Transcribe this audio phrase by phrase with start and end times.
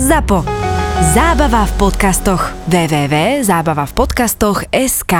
[0.00, 0.48] ZAPO.
[1.12, 2.56] Zábava v podcastoch.
[2.72, 5.14] www.zábavavpodcastoch.sk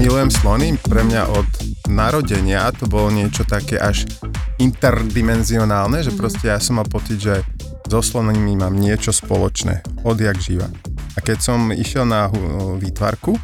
[0.00, 1.44] milujem slony, pre mňa od
[1.92, 4.08] narodenia to bolo niečo také až
[4.56, 7.44] interdimenzionálne, že proste ja som mal pocit, že
[7.90, 10.70] so slonmi mám niečo spoločné, odjak živa.
[11.14, 12.30] A keď som išiel na
[12.78, 13.34] výtvarku,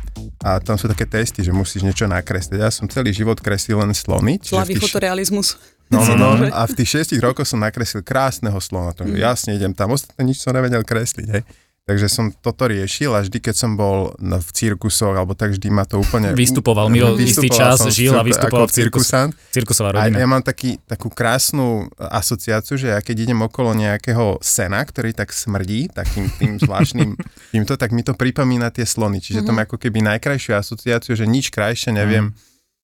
[0.47, 2.63] a tam sú také testy, že musíš niečo nakresliť.
[2.63, 4.39] Ja som celý život kreslil len slony.
[4.39, 5.59] Slavý tých- fotorealizmus.
[5.87, 9.55] No, no, no, a v tých šiestich rokoch som nakreslil krásneho slona, to, že jasne
[9.55, 11.43] idem tam, ostatné nič som nevedel kresliť, hej.
[11.87, 15.87] Takže som toto riešil a vždy, keď som bol v cirkusoch, alebo tak vždy ma
[15.87, 16.35] to úplne...
[16.35, 19.07] Vystupoval, Miro istý čas som žil a vystupoval v cirkus.
[19.55, 20.19] Cirkusová A rodina.
[20.19, 25.31] ja mám taký, takú krásnu asociáciu, že ja keď idem okolo nejakého sena, ktorý tak
[25.31, 27.15] smrdí, takým tým zvláštnym
[27.55, 29.23] týmto, tak mi to pripomína tie slony.
[29.23, 32.35] Čiže to má ako keby najkrajšiu asociáciu, že nič krajšie neviem,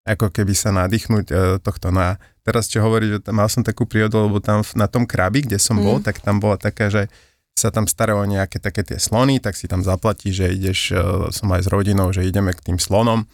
[0.08, 1.92] ako keby sa nadýchnuť e, tohto.
[1.92, 5.04] No a teraz čo hovorí, že tam, mal som takú prírodu, lebo tam na tom
[5.04, 7.12] krabi, kde som bol, tak tam bola taká, že
[7.58, 11.02] sa tam staralo o nejaké také tie slony, tak si tam zaplatí, že ideš, e,
[11.34, 13.26] som aj s rodinou, že ideme k tým slonom,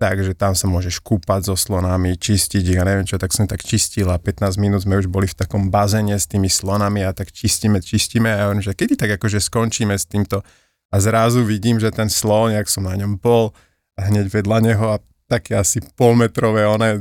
[0.00, 3.62] takže tam sa môžeš kúpať so slonami, čistiť ich a neviem čo, tak som tak
[3.62, 7.30] čistil a 15 minút sme už boli v takom bazéne s tými slonami a tak
[7.30, 10.42] čistíme, čistíme a ja že kedy tak akože skončíme s týmto?
[10.90, 13.54] A zrazu vidím, že ten slon, jak som na ňom bol
[13.94, 14.98] a hneď vedľa neho a
[15.30, 17.00] také asi polmetrové one e,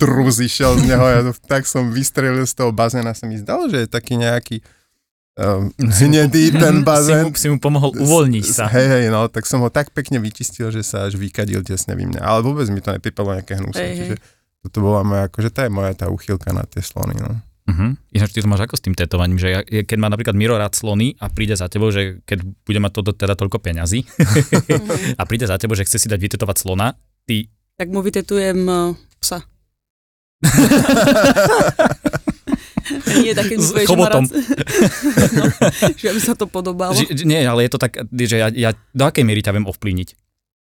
[0.00, 3.84] trus išiel z neho, ja tak som vystrelil z toho bazéna, sa mi zdalo, že
[3.84, 4.64] je taký nejaký
[5.38, 7.24] um, hnedý ten Si bazén.
[7.28, 8.68] mu, si mu pomohol uvoľniť sa.
[8.68, 12.08] Hej, hej, no, tak som ho tak pekne vyčistil, že sa až vykadil tesne vy
[12.08, 12.20] mňa.
[12.20, 13.86] Ale vôbec mi to nepripadlo nejaké hnusné.
[13.92, 13.96] Hej.
[13.96, 14.16] Čiže
[14.62, 17.34] toto bola moja, akože to je moja tá uchylka na tie slony, no.
[17.62, 17.94] Uh-huh.
[18.10, 20.74] Ináč ty to máš ako s tým tetovaním, že ja, keď má napríklad Miro rád
[20.74, 24.02] slony a príde za tebou, že keď bude mať toto teda toľko peňazí
[25.20, 27.46] a príde za tebou, že chce si dať vytetovať slona, ty
[27.78, 29.46] Tak mu vytetujem uh, psa.
[33.24, 34.22] Nie, tak keď mi S povieš, že rád...
[35.32, 35.44] no,
[36.00, 36.94] že aby sa to podobalo.
[36.94, 40.08] Že, nie, ale je to tak, že ja, ja do akej miery ťa viem ovplyvniť?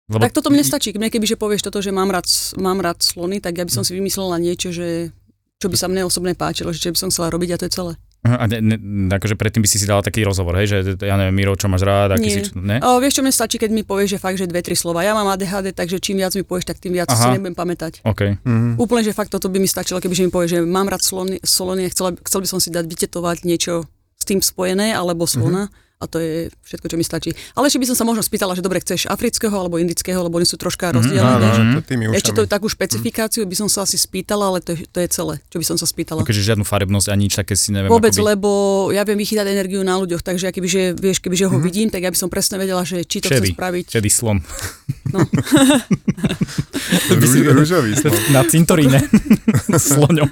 [0.05, 0.93] Lebo, Tak toto mne stačí.
[0.93, 2.29] Mne keby, že povieš toto, že mám rád,
[2.61, 3.87] mám rád slony, tak ja by som Hm.
[3.89, 5.09] si vymyslela niečo, že
[5.57, 7.73] čo by sa mne osobne páčilo, že čo by som chcela robiť a to je
[7.73, 7.93] celé.
[8.25, 11.37] A ne, ne, akože predtým by si si dala taký rozhovor, hej, že ja neviem,
[11.37, 12.33] Miro, čo máš rád, aký Nie.
[12.33, 12.81] si, čo, ne?
[12.81, 15.05] O, vieš čo, mne stačí, keď mi povieš, že fakt, že dve, tri slova.
[15.05, 17.21] Ja mám ADHD, takže čím viac mi povieš, tak tým viac Aha.
[17.21, 18.01] si nebudem pamätať.
[18.01, 18.41] OK.
[18.41, 18.81] Mm-hmm.
[18.81, 21.37] Úplne, že fakt toto by mi stačilo, keby že mi povieš, že mám rád slony,
[21.45, 23.85] slony a chcel, chcel by som si dať vytetovať niečo
[24.17, 25.69] s tým spojené, alebo slona.
[25.95, 27.31] A to je všetko, čo mi stačí.
[27.55, 30.47] Ale ešte by som sa možno spýtala, že dobre, chceš afrického alebo indického, lebo oni
[30.47, 31.23] sú troška rozdielne.
[31.23, 31.55] Áno, vieš.
[31.55, 34.83] áno, to tými Ešte to takú špecifikáciu by som sa asi spýtala, ale to je,
[34.91, 36.27] to je celé, čo by som sa spýtala.
[36.27, 37.87] Akože žiadnu farebnosť ani nič také si neviem.
[37.87, 38.49] Vôbec, akoby, lebo
[38.91, 42.17] ja viem vychytať energiu na ľuďoch, takže kebyže, vieš, kebyže ho vidím, tak ja by
[42.19, 43.55] som presne vedela, že či to Šedý.
[43.55, 43.85] chce spraviť.
[43.95, 44.43] Šedý slon.
[45.15, 45.23] No.
[47.17, 48.13] Rúž, rúžový slon.
[48.35, 48.99] Na cintoríne.
[49.71, 50.29] Sloňom.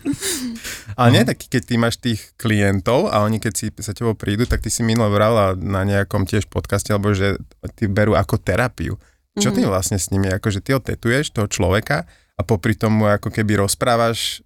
[0.93, 4.45] Ale nie taký, keď ty máš tých klientov a oni keď si sa tebou prídu,
[4.45, 7.37] tak ty si minule vrala na nejakom tiež podcaste, alebo že
[7.77, 8.97] ty berú ako terapiu.
[9.33, 12.05] Čo ty vlastne s nimi, akože ty ho tetuješ, toho človeka
[12.37, 14.45] a popri tomu ako keby rozprávaš,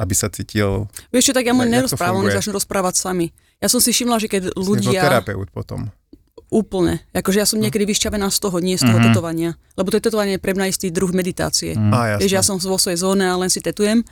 [0.00, 3.28] aby sa cítil Vieš čo, tak ja mu nerozprávam, oni začnú rozprávať sami.
[3.60, 5.04] Ja som si všimla, že keď ľudia...
[5.04, 5.92] terapeut potom.
[6.48, 7.00] Úplne.
[7.12, 9.06] Akože ja som niekedy vyšťavená z toho, nie z toho Mhm.
[9.12, 9.50] tetovania.
[9.76, 11.72] Lebo to tetovanie je pre mňa istý druh meditácie.
[11.72, 12.20] Mm.
[12.20, 14.04] Vieš, ja som vo svojej zóne a len si tetujem,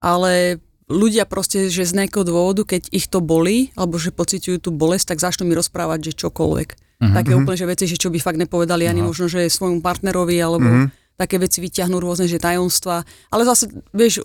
[0.00, 4.70] ale ľudia proste, že z nejakého dôvodu, keď ich to bolí, alebo že pociťujú tú
[4.70, 6.68] bolesť, tak začnú mi rozprávať, že čokoľvek.
[6.96, 7.12] Mhm.
[7.12, 9.08] Také úplne, že veci, že čo by fakt nepovedali ani Aha.
[9.10, 10.86] možno, že svojmu partnerovi, alebo Mhm.
[11.18, 13.02] také veci vyťahnú rôzne, že tajomstva.
[13.28, 14.22] Ale zase, vieš,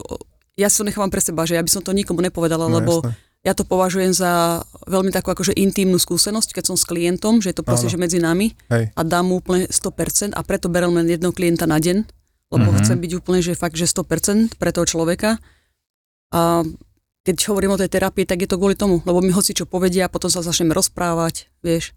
[0.56, 3.02] ja si to nechávam pre seba, že ja by som to nikomu nepovedala, No, lebo
[3.02, 3.18] jasné.
[3.42, 7.58] ja to považujem za veľmi takú akože intímnu skúsenosť, keď som s klientom, že je
[7.58, 7.94] to proste, Áno.
[7.96, 8.94] že medzi nami Hej.
[8.94, 12.06] a dám mu úplne 100% a preto berem len jedného klienta na deň,
[12.52, 12.78] lebo Mhm.
[12.84, 15.40] chcem byť úplne, že fakt, že 100% pre toho človeka.
[16.32, 16.64] A
[17.22, 20.08] keď hovorím o tej terapii, tak je to kvôli tomu, lebo mi hoci čo povedia,
[20.08, 21.94] potom sa začneme rozprávať, vieš.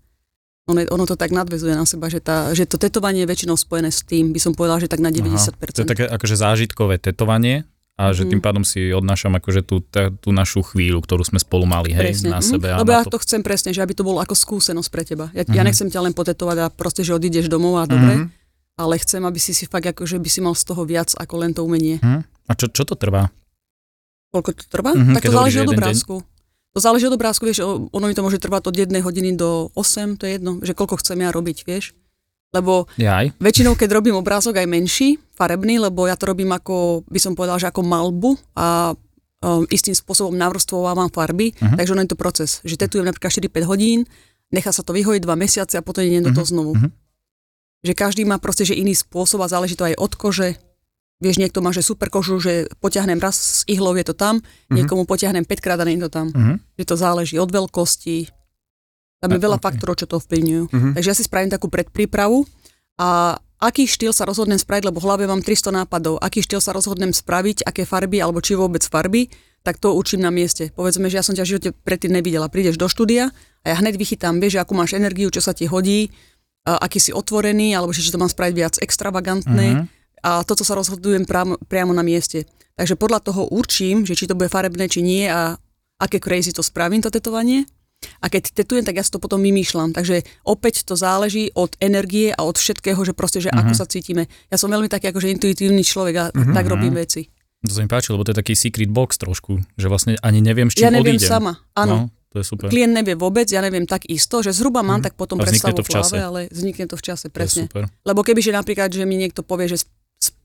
[0.65, 3.55] Ono, je- ono to tak nadvezuje na seba, že, tá, že to tetovanie je väčšinou
[3.55, 5.77] spojené s tým, by som povedala, že tak na 90%.
[5.77, 8.31] To je také akože zážitkové tetovanie a že Mhm.
[8.33, 12.17] tým pádom si odnášam akože tú, tá- tú našu chvíľu, ktorú sme spolu mali, hej,
[12.17, 12.33] Presne.
[12.33, 12.49] na Mhm.
[12.49, 12.67] sebe.
[12.75, 15.29] Lebo ja to, to chcem presne, že aby to bolo ako skúsenosť pre teba.
[15.31, 15.67] Ja, ja Mhm.
[15.69, 18.27] nechcem ťa len potetovať a proste, že odídeš domov a dobre, Mhm.
[18.77, 21.53] ale chcem, aby si si fakt akože by si mal z toho viac ako len
[21.53, 22.01] to umenie.
[22.01, 22.25] Hm?
[22.45, 23.29] A čo, čo to trvá?
[24.35, 24.91] Koľko to trvá?
[24.99, 25.79] Mhm, tak to záleží od deň.
[25.79, 26.15] obrázku.
[26.75, 27.63] To záleží od obrázku, vieš,
[27.95, 30.99] ono mi to môže trvať od jednej hodiny do 8, to je jedno, že koľko
[30.99, 31.95] chcem ja robiť, vieš.
[32.51, 33.39] Lebo Jaj.
[33.39, 37.63] väčšinou, keď robím obrázok aj menší, farebný, lebo ja to robím ako, by som povedal,
[37.63, 41.79] že ako malbu a um, istým spôsobom navrstvovávam farby, uh-huh.
[41.79, 44.03] takže ono je to proces, že tetujem napríklad 4-5 hodín,
[44.51, 46.73] nechá sa to vyhojiť 2 mesiace a potom idem do toho znovu.
[46.75, 46.91] Uh-huh.
[47.87, 50.59] Že každý má proste že iný spôsob a záleží to aj od kože,
[51.23, 54.75] Vieš, niekto má, že super kožu, že potiahnem raz s ihlou, je to tam, uh-huh.
[54.75, 56.27] niekomu potiahnem 5 krát a nie je to tam.
[56.35, 56.59] Uh-huh.
[56.75, 58.29] Že to záleží od veľkosti.
[59.23, 59.67] Tam je veľa okay.
[59.71, 60.63] faktorov, čo to ovplyvňujú.
[60.69, 60.93] Uh-huh.
[60.99, 62.45] Takže ja si spravím takú predprípravu
[62.99, 66.75] a aký štýl sa rozhodnem spraviť, lebo v hlave mám 300 nápadov, aký štýl sa
[66.75, 69.31] rozhodnem spraviť, aké farby, alebo či vôbec farby,
[69.65, 70.75] tak to učím na mieste.
[70.77, 72.53] Povedzme, že ja som ťa v živote predtým nevidela.
[72.53, 73.33] Prídeš do štúdia
[73.65, 76.13] a ja hneď vychytám, vieš, akú máš energiu, čo sa ti hodí,
[76.69, 79.69] aký si otvorený, alebo že to mám spraviť viac extravagantné.
[79.79, 79.94] Uh-huh
[80.25, 82.49] a toto sa rozhodujem priamo, priamo na mieste.
[82.75, 85.55] Takže podľa toho určím, že či to bude farebné, či nie a
[86.01, 87.69] aké crazy to spravím, to tetovanie.
[88.21, 89.97] A keď tetujem, tak ja si to potom vymýšľam.
[89.97, 93.65] Takže opäť to záleží od energie a od všetkého, že proste, že uh-huh.
[93.65, 93.79] ako mhm.
[93.79, 94.23] sa cítime.
[94.49, 96.53] Ja som veľmi taký akože intuitívny človek a uh-huh.
[96.53, 97.29] tak robím veci.
[97.65, 100.69] To sa mi páči, lebo to je taký secret box trošku, že vlastne ani neviem,
[100.69, 101.33] s čím Ja neviem odídem.
[101.33, 102.13] sama, áno.
[102.13, 102.69] No, to je super.
[102.69, 105.05] Klient nevie vôbec, ja neviem tak isto, že zhruba mám mm.
[105.09, 107.65] tak potom predstavu v hlave, ale vznikne to v čase, presne.
[107.65, 107.89] super.
[108.05, 109.81] Lebo kebyže napríklad, že mi niekto povie, že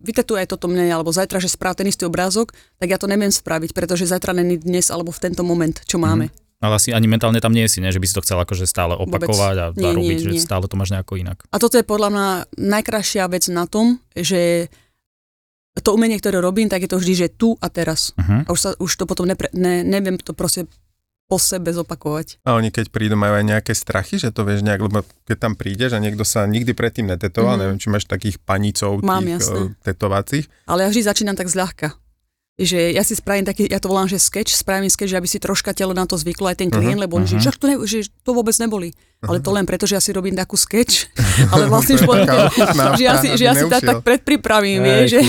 [0.02, 3.32] vytetuje aj toto mne, alebo zajtra, že správ ten istý obrázok, tak ja to neviem
[3.32, 6.28] spraviť, pretože zajtra není dnes alebo v tento moment, čo máme.
[6.32, 6.48] Mm-hmm.
[6.60, 7.88] Ale asi ani mentálne tam nie si, ne?
[7.88, 10.44] že by si to chcel akože stále opakovať a nie, robiť, nie, nie.
[10.44, 11.40] že stále to máš nejako inak.
[11.56, 12.28] A toto je podľa mňa
[12.60, 14.68] najkrajšia vec na tom, že
[15.80, 18.12] to umenie, ktoré robím, tak je to vždy, že tu a teraz.
[18.20, 18.44] Uh-huh.
[18.44, 20.68] A už, sa, už to potom nepre, ne, neviem to proste
[21.30, 22.42] po sebe zopakovať.
[22.42, 25.54] A oni keď prídu, majú aj nejaké strachy, že to vieš nejak, lebo keď tam
[25.54, 27.62] prídeš a niekto sa nikdy predtým netetoval, mm-hmm.
[27.62, 29.60] neviem, či máš takých panicov Mám, tých jasné.
[29.62, 30.46] Uh, tetovacích.
[30.66, 31.94] Ale ja vždy začínam tak zľahka
[32.60, 35.40] že ja si spravím taký, ja to volám, že sketch, spravím sketch, že aby si
[35.40, 37.40] troška telo na to zvyklo aj ten klient, uh-huh, lebo on, uh-huh.
[37.40, 38.92] že, to ne, že to vôbec neboli.
[38.92, 39.32] Uh-huh.
[39.32, 41.08] Ale to len preto, že ja si robím takú sketch,
[41.56, 42.28] ale vlastne už potom,
[43.00, 45.20] že ja si, že ja si tak, tak predpripravím, vie, že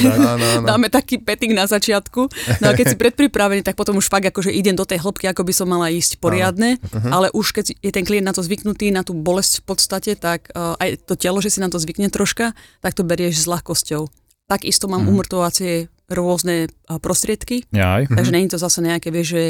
[0.67, 2.21] dáme taký petting na začiatku,
[2.59, 5.47] no a keď si predpripravený, tak potom už fakt akože idem do tej hĺbky, ako
[5.47, 7.11] by som mala ísť poriadne, uh-huh.
[7.15, 10.51] ale už keď je ten klient na to zvyknutý, na tú bolesť v podstate, tak
[10.51, 14.11] uh, aj to telo, že si na to zvykne troška, tak to berieš s ľahkosťou.
[14.51, 15.15] Takisto mám uh-huh.
[15.15, 16.67] umrtovacie rôzne
[17.01, 17.65] prostriedky.
[17.73, 18.05] Aj.
[18.05, 19.45] Takže mm není to zase nejaké, vieš, že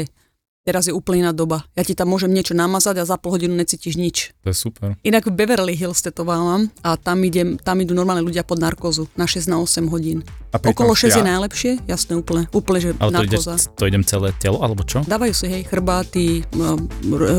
[0.61, 1.65] teraz je úplne iná doba.
[1.73, 4.17] Ja ti tam môžem niečo namazať a za pol hodinu necítiš nič.
[4.45, 4.93] To je super.
[5.01, 9.25] Inak v Beverly Hills tetovávam a tam, idem, tam idú normálne ľudia pod narkózu na
[9.25, 10.21] 6 na 8 hodín.
[10.53, 13.39] A Okolo 6 je najlepšie, jasné, úplne, úplne že Ale to, ide,
[13.73, 14.99] to idem celé telo, alebo čo?
[15.07, 16.43] Dávajú si, hej, chrbáty,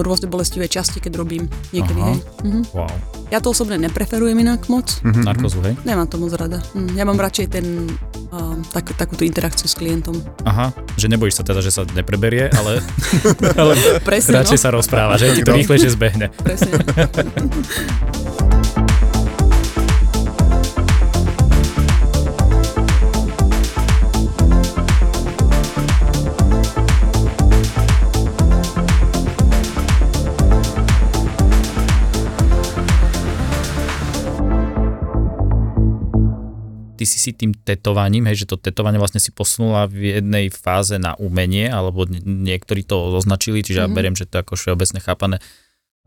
[0.01, 1.45] rôzne bolestivé časti, keď robím
[1.77, 2.09] niekedy, Aha.
[2.09, 2.19] hej.
[2.43, 2.61] Mhm.
[2.73, 2.89] Wow.
[3.33, 5.01] Ja to osobne nepreferujem inak moc.
[5.01, 5.25] Mm-hmm.
[5.25, 5.73] Narkózu, hej?
[5.89, 6.61] Nemám to moc rada.
[6.77, 7.89] Hm, ja mám radšej ten,
[8.29, 10.21] uh, tak, takúto interakciu s klientom.
[10.45, 10.69] Aha,
[11.01, 12.85] že nebojíš sa teda, že sa nepreberie, ale,
[13.61, 14.63] ale Presne, radšej no.
[14.63, 16.27] sa rozpráva, že ti to rýchlejšie zbehne.
[16.41, 16.73] Presne.
[37.03, 40.95] ty si si tým tetovaním, hej, že to tetovanie vlastne si posunula v jednej fáze
[41.03, 43.91] na umenie, alebo niektorí to označili, čiže mm-hmm.
[43.91, 45.37] ja beriem, že to je ako všeobecne chápané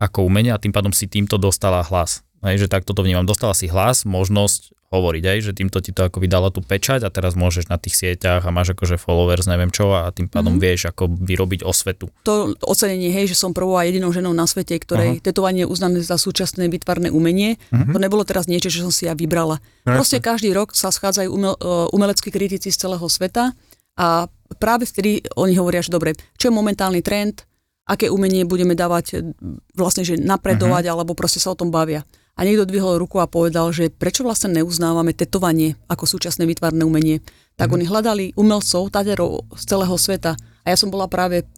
[0.00, 2.24] ako umenie a tým pádom si týmto dostala hlas.
[2.44, 3.24] Hej, že takto to vnímam.
[3.24, 7.10] Dostala si hlas, možnosť hovoriť, aj, že týmto ti to ako vydala tú pečať a
[7.10, 10.62] teraz môžeš na tých sieťach a máš akože followers, neviem čo a tým pádom mm-hmm.
[10.62, 12.06] vieš ako vyrobiť osvetu.
[12.22, 15.24] To ocenenie, hej, že som prvou a jedinou ženou na svete, ktorej uh-huh.
[15.26, 17.90] tetovanie je uznané za súčasné vytvarné umenie, uh-huh.
[17.90, 19.58] to nebolo teraz niečo, čo som si ja vybrala.
[19.58, 19.98] Uh-huh.
[19.98, 23.58] Proste každý rok sa schádzajú umel, uh, umeleckí kritici z celého sveta
[23.98, 24.30] a
[24.62, 27.42] práve vtedy oni hovoria, že dobre, čo je momentálny trend,
[27.90, 29.34] aké umenie budeme dávať
[29.74, 30.94] vlastne, že napredovať, uh-huh.
[30.94, 34.52] alebo proste sa o tom bavia a niekto dvihol ruku a povedal, že prečo vlastne
[34.60, 37.24] neuznávame tetovanie ako súčasné vytvarné umenie.
[37.56, 37.74] Tak mm.
[37.80, 41.48] oni hľadali umelcov, taderov z celého sveta a ja som bola práve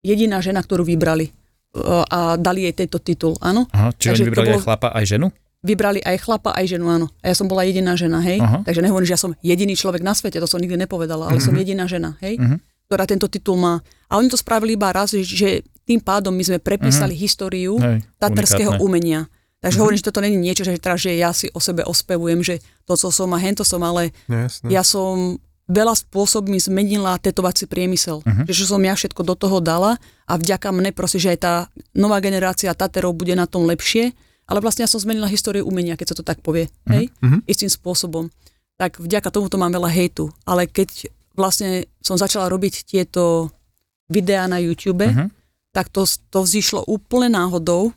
[0.00, 1.32] jediná žena, ktorú vybrali e,
[2.08, 3.68] a dali jej tento titul, áno.
[3.76, 5.26] Aha, čiže Takže oni vybrali bolo, aj chlapa, aj ženu?
[5.62, 7.06] Vybrali aj chlapa, aj ženu, áno.
[7.20, 8.40] A ja som bola jediná žena, hej.
[8.40, 8.64] Aha.
[8.64, 11.46] Takže nehovorím, že ja som jediný človek na svete, to som nikdy nepovedala, ale mm-hmm.
[11.46, 12.58] som jediná žena, hej, mm-hmm.
[12.88, 13.84] ktorá tento titul má.
[14.08, 17.28] A oni to spravili iba raz, že tým pádom my sme prepísali mm-hmm.
[17.28, 19.28] históriu hej, tatarského umenia.
[19.62, 19.78] Takže mm-hmm.
[19.78, 22.98] hovorím, že toto není niečo, že teraz, že ja si o sebe ospevujem, že to,
[22.98, 24.66] co som a hento som, ale Jasne.
[24.66, 25.38] ja som
[25.70, 28.20] veľa spôsobmi zmenila tetovací priemysel.
[28.26, 28.44] Uh-huh.
[28.50, 31.54] Že som ja všetko do toho dala a vďaka mne proste, že aj tá
[31.94, 34.10] nová generácia Taterov bude na tom lepšie,
[34.50, 36.92] ale vlastne ja som zmenila históriu umenia, keď sa to tak povie, uh-huh.
[36.98, 37.40] hej, uh-huh.
[37.46, 38.28] istým spôsobom.
[38.76, 41.06] Tak vďaka tomuto mám veľa hejtu, ale keď
[41.38, 43.54] vlastne som začala robiť tieto
[44.10, 45.30] videá na YouTube, uh-huh.
[45.70, 47.94] tak to, to vzýšlo úplne náhodou,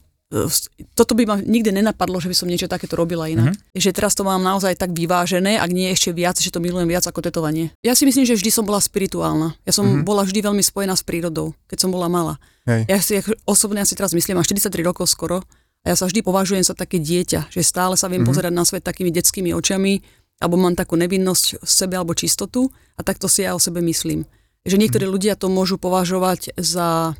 [0.97, 3.53] toto by ma nikdy nenapadlo, že by som niečo takéto robila inak.
[3.53, 3.77] Uh-huh.
[3.77, 7.05] Že teraz to mám naozaj tak vyvážené, ak nie ešte viac, že to milujem viac
[7.05, 7.69] ako tetovanie.
[7.85, 9.53] Ja si myslím, že vždy som bola spirituálna.
[9.63, 10.01] Ja som uh-huh.
[10.01, 12.41] bola vždy veľmi spojená s prírodou, keď som bola malá.
[12.65, 12.89] Hej.
[12.89, 13.13] Ja si
[13.45, 15.45] osobne asi teraz myslím, mám 43 rokov skoro,
[15.85, 18.33] a ja sa vždy považujem za také dieťa, že stále sa viem uh-huh.
[18.33, 20.01] pozerať na svet takými detskými očami,
[20.41, 24.25] alebo mám takú nevinnosť v sebe alebo čistotu a takto si ja o sebe myslím.
[24.65, 25.15] Že niektorí uh-huh.
[25.21, 27.13] ľudia to môžu považovať za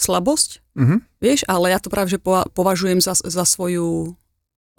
[0.00, 0.98] slabosť, uh-huh.
[1.20, 2.18] vieš, ale ja to práve že
[2.56, 4.16] považujem za, za svoju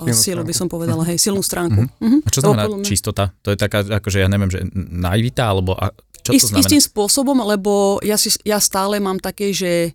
[0.10, 1.86] silu, by som povedala, hej, silnú stránku.
[1.86, 2.01] Uh-huh.
[2.01, 2.25] Uh-huh.
[2.25, 3.30] A čo znamená to, čistota?
[3.46, 5.94] To je taká, akože ja neviem, že naivita, alebo a
[6.25, 6.66] čo to Ist, znamená?
[6.66, 9.94] Istým spôsobom, lebo ja, si, ja stále mám také, že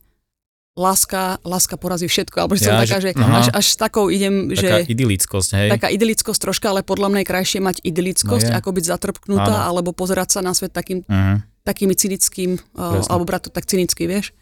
[0.77, 4.53] láska, láska porazí všetko, alebo že ja, som taká, že, až, až s takou idem,
[4.53, 4.93] taká že...
[4.93, 5.69] idylickosť, hej?
[5.73, 9.67] Taká idylickosť troška, ale podľa mňa je krajšie mať idylickosť, no ako byť zatrpknutá, Áno.
[9.73, 11.41] alebo pozerať sa na svet takým, uh-huh.
[11.65, 14.37] takými cynickým, uh, alebo brať to tak cynicky, vieš?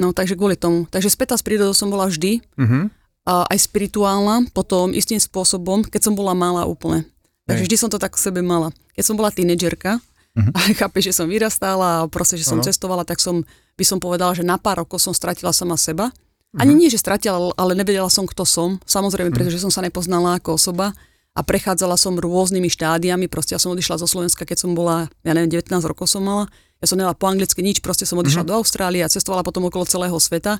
[0.00, 0.88] No takže kvôli tomu.
[0.88, 2.40] Takže spätá s prírodou som bola vždy.
[2.56, 2.88] Uh-huh.
[3.22, 7.06] A aj spirituálna, potom istým spôsobom, keď som bola malá úplne.
[7.46, 7.66] Takže Hej.
[7.70, 8.74] vždy som to tak v sebe mala.
[8.98, 10.52] Keď som bola tínedžerka, uh-huh.
[10.56, 12.66] a chápe, že som vyrastala a proste, že som uh-huh.
[12.66, 13.44] cestovala, tak som,
[13.76, 16.10] by som povedala, že na pár rokov som stratila sama seba.
[16.56, 16.80] Ani uh-huh.
[16.84, 18.80] nie, že stratila, ale nevedela som, kto som.
[18.88, 19.38] Samozrejme, uh-huh.
[19.38, 20.96] pretože som sa nepoznala ako osoba
[21.32, 23.24] a prechádzala som rôznymi štádiami.
[23.28, 26.50] Proste ja som odišla zo Slovenska, keď som bola, ja neviem, 19 rokov som mala
[26.82, 28.50] ja som nemala po anglicky nič, proste som odišla mm-hmm.
[28.50, 30.58] do Austrálie a cestovala potom okolo celého sveta,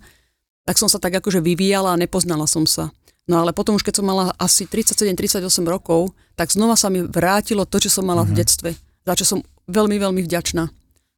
[0.62, 2.94] tak som sa tak akože vyvíjala a nepoznala som sa.
[3.26, 7.66] No ale potom už keď som mala asi 37-38 rokov, tak znova sa mi vrátilo
[7.66, 8.30] to, čo som mala mm-hmm.
[8.30, 8.38] v mhm.
[8.38, 8.70] detstve,
[9.02, 10.70] za čo som veľmi, veľmi vďačná.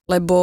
[0.08, 0.36] Lebo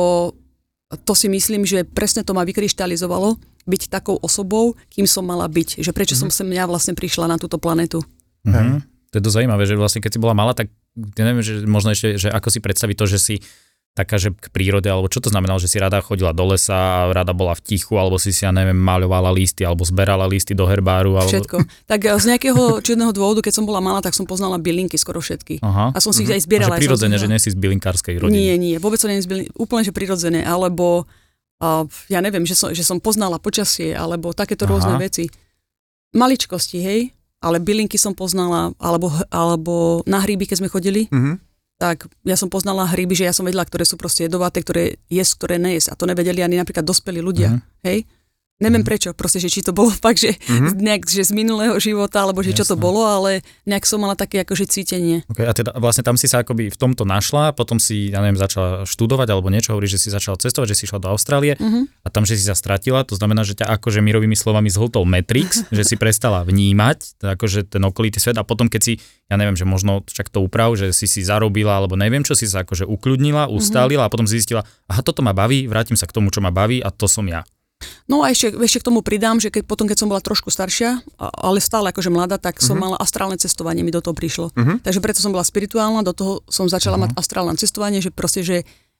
[1.05, 5.85] to si myslím, že presne to ma vykryštalizovalo byť takou osobou, kým som mala byť.
[5.85, 6.33] Že prečo mm-hmm.
[6.33, 8.01] som sem ja vlastne prišla na túto planetu.
[8.45, 8.77] Mm-hmm.
[9.13, 11.93] To je to zaujímavé, že vlastne keď si bola malá, tak ja neviem, že možno
[11.93, 13.35] ešte, že ako si predstaviť to, že si
[13.91, 17.11] taká, že k prírode, alebo čo to znamenalo, že si rada chodila do lesa a
[17.11, 20.63] rada bola v tichu, alebo si si, ja neviem, maľovala listy, alebo zberala listy do
[20.63, 21.19] herbáru.
[21.19, 21.27] Alebo...
[21.27, 21.57] Všetko.
[21.91, 25.19] Tak eh, z nejakého čudného dôvodu, keď som bola malá, tak som poznala bylinky skoro
[25.19, 25.59] všetky.
[25.59, 25.91] Aha.
[25.91, 26.37] A som si ich mhm.
[26.39, 26.75] aj zbierala.
[26.79, 28.31] Takže prirodzene, že nie si z bylinkárskej rodiny.
[28.31, 29.47] Nie, nie, vôbec to nie je bylin...
[29.59, 31.03] úplne, že prirodzené, alebo
[31.59, 34.71] uh, ja neviem, že som, že som poznala počasie, alebo takéto Aha.
[34.71, 35.27] rôzne veci.
[36.15, 37.01] Maličkosti, hej,
[37.43, 41.11] ale bylinky som poznala, alebo, alebo na hríby, keď sme chodili.
[41.11, 41.50] Mm-hmm
[41.81, 45.33] tak ja som poznala hryby, že ja som vedela, ktoré sú proste jedovaté, ktoré jes,
[45.33, 45.89] ktoré nejes.
[45.89, 47.57] A to nevedeli ani napríklad dospelí ľudia.
[47.57, 47.89] Uh-huh.
[47.89, 48.05] Hej?
[48.61, 48.89] Neviem mm.
[48.93, 50.77] prečo, proste, že či to bolo fakt, že, mm-hmm.
[50.77, 52.59] nejak, že z minulého života, alebo že Jasne.
[52.61, 55.25] čo to bolo, ale nejak som mala také akože cítenie.
[55.33, 58.37] Okay, a teda vlastne tam si sa akoby v tomto našla, potom si, ja neviem,
[58.37, 62.05] začala študovať alebo niečo, hovorí, že si začala cestovať, že si išla do Austrálie mm-hmm.
[62.05, 65.65] a tam, že si sa stratila, to znamená, že ťa akože mirovými slovami zhltol Matrix,
[65.75, 68.93] že si prestala vnímať, akože ten okolitý svet a potom, keď si,
[69.25, 72.45] ja neviem, že možno čak to uprav, že si si zarobila, alebo neviem čo, si
[72.45, 73.51] sa akože ukľudnila, mhm.
[73.57, 74.13] ustálila mm-hmm.
[74.13, 76.93] a potom zistila, aha, toto ma baví, vrátim sa k tomu, čo ma baví a
[76.93, 77.41] to som ja.
[78.05, 81.01] No a ešte, ešte k tomu pridám, že keď potom, keď som bola trošku staršia,
[81.17, 82.95] ale stále akože mladá, tak som uh-huh.
[82.95, 84.53] mala astrálne cestovanie, mi do toho prišlo.
[84.53, 84.77] Uh-huh.
[84.81, 87.13] Takže preto som bola spirituálna, do toho som začala uh-huh.
[87.13, 88.57] mať astrálne cestovanie, že proste, že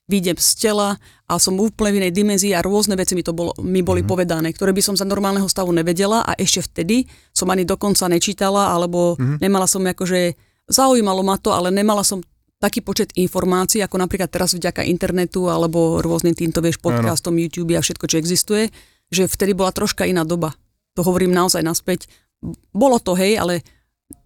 [0.10, 3.56] vyjdem z tela a som úplne v inej dimenzii a rôzne veci mi, to bolo,
[3.64, 4.12] mi boli uh-huh.
[4.12, 8.76] povedané, ktoré by som za normálneho stavu nevedela a ešte vtedy som ani dokonca nečítala,
[8.76, 9.40] alebo uh-huh.
[9.40, 10.36] nemala som akože,
[10.68, 12.20] zaujímalo ma to, ale nemala som
[12.62, 17.42] taký počet informácií, ako napríklad teraz vďaka internetu alebo rôznym týmto, vieš, podcastom, ano.
[17.42, 18.70] YouTube a všetko, čo existuje,
[19.10, 20.54] že vtedy bola troška iná doba.
[20.94, 22.06] To hovorím naozaj naspäť.
[22.70, 23.66] Bolo to, hej, ale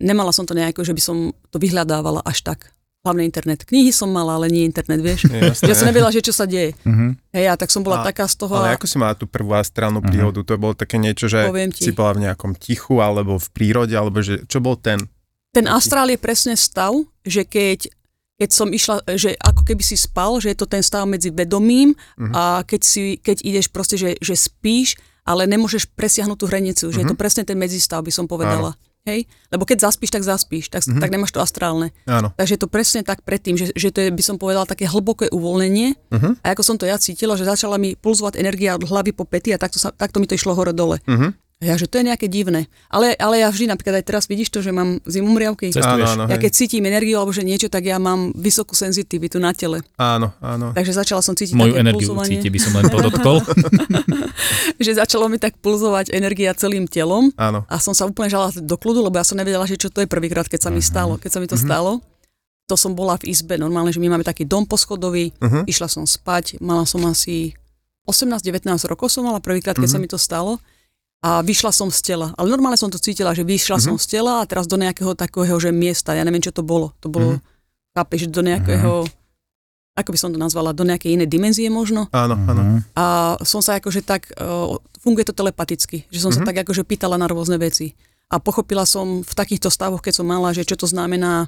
[0.04, 2.76] nemala som to nejako, že by som to vyhľadávala až tak.
[3.06, 3.70] Hlavne internet.
[3.70, 5.30] Knihy som mala, ale nie internet, vieš.
[5.30, 5.70] Jasne.
[5.70, 6.74] Ja som nevedela, že čo sa deje.
[6.82, 7.14] Uh-huh.
[7.38, 8.58] Hej, a tak som bola a, taká z toho.
[8.58, 10.10] Ale ako si mala tú prvú astrálnu uh-huh.
[10.10, 10.42] príhodu?
[10.42, 11.46] To bolo také niečo, že
[11.78, 15.06] si bola v nejakom tichu, alebo v prírode, alebo že čo bol ten?
[15.54, 17.94] Ten astrál je presne stav, že keď
[18.36, 21.96] keď som išla, že ako keby si spal, že je to ten stav medzi vedomím
[21.96, 22.32] uh-huh.
[22.36, 26.94] a keď, si, keď ideš proste, že, že spíš, ale nemôžeš presiahnuť tú hranicu, uh-huh.
[26.94, 27.22] že je to mhm.
[27.22, 28.76] presne ten medzistav, by som povedala.
[28.76, 28.94] Áno.
[29.06, 29.30] Hej?
[29.54, 30.98] Lebo keď zaspíš, tak zaspíš, tak, uh-huh.
[30.98, 31.94] tak nemáš to astrálne.
[32.10, 32.34] Áno.
[32.34, 35.30] Takže je to presne tak predtým, že, že to je, by som povedala, také hlboké
[35.30, 35.94] uvoľnenie.
[36.10, 36.34] Uh-huh.
[36.42, 39.54] A ako som to ja cítila, že začala mi pulzovať energia od hlavy po pety
[39.54, 41.00] a takto, sa, takto mi to išlo hore-dole.
[41.06, 41.32] Uh-huh.
[41.66, 42.70] Ja, že to je nejaké divné.
[42.94, 45.74] Ale, ale ja vždy, napríklad aj teraz vidíš to, že mám zimomriavky.
[45.82, 49.50] Áno, áno, ja keď cítim energiu alebo že niečo, tak ja mám vysokú senzitivitu na
[49.58, 49.82] tele.
[49.98, 50.78] Áno, áno.
[50.78, 52.38] Takže začala som cítiť Moju také energiu pulzovanie.
[52.38, 53.42] cíti, by som len podotkol.
[54.86, 57.34] že začalo mi tak pulzovať energia celým telom.
[57.34, 57.66] Áno.
[57.66, 60.08] A som sa úplne žala do kľudu, lebo ja som nevedela, že čo to je
[60.08, 61.18] prvýkrát, keď sa mi stalo.
[61.18, 61.66] Keď sa mi to uh-huh.
[61.66, 61.92] stalo,
[62.70, 63.58] to som bola v izbe.
[63.58, 65.34] Normálne, že my máme taký dom poschodový.
[65.42, 65.66] Uh-huh.
[65.66, 67.58] Išla som spať, mala som asi
[68.06, 69.98] 18-19 rokov som mala prvýkrát, keď uh-huh.
[69.98, 70.62] sa mi to stalo
[71.24, 72.34] a vyšla som z tela.
[72.36, 73.88] Ale normálne som to cítila, že vyšla uh-huh.
[73.94, 76.94] som z tela a teraz do nejakého takého že miesta, ja neviem, čo to bolo.
[77.02, 77.96] To bolo, uh-huh.
[77.98, 79.98] chápeš, do nejakého, uh-huh.
[79.98, 82.12] ako by som to nazvala, do nejakej inej dimenzie možno.
[82.14, 82.62] Áno, áno.
[82.62, 82.80] Mhm.
[82.94, 83.06] A
[83.42, 86.46] som sa akože tak, uh, funguje to telepaticky, že som mm-hmm.
[86.46, 87.94] sa tak akože pýtala na rôzne veci.
[88.26, 91.46] A pochopila som v takýchto stavoch, keď som mala, že čo to znamená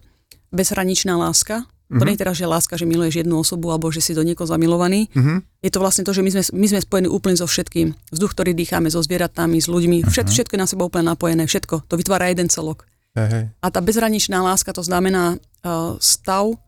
[0.54, 1.66] bezhraničná láska.
[1.88, 2.00] Mm-hmm.
[2.00, 4.44] To nie je teraz, že láska, že miluješ jednu osobu alebo že si do niekoho
[4.44, 5.08] zamilovaný.
[5.16, 5.64] Mhm.
[5.64, 7.96] Je to vlastne to, že my sme, my sme spojení úplne so všetkým.
[8.12, 11.88] Vzduch, ktorý dýchame, so zvieratami, s ľuďmi, všet, všetko je na seba úplne napojené, všetko.
[11.88, 12.84] To vytvára jeden celok.
[13.16, 13.50] Hej.
[13.50, 16.60] A tá bezhraničná láska to znamená uh, stav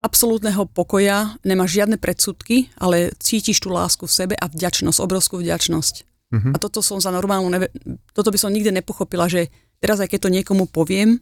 [0.00, 5.94] absolútneho pokoja, nemáš žiadne predsudky, ale cítiš tú lásku v sebe a vďačnosť, obrovskú vďačnosť.
[6.32, 6.50] Mhm.
[6.54, 7.70] A toto som za normálnu, neve-
[8.16, 11.20] toto by som nikdy nepochopila, že teraz aj keď to niekomu poviem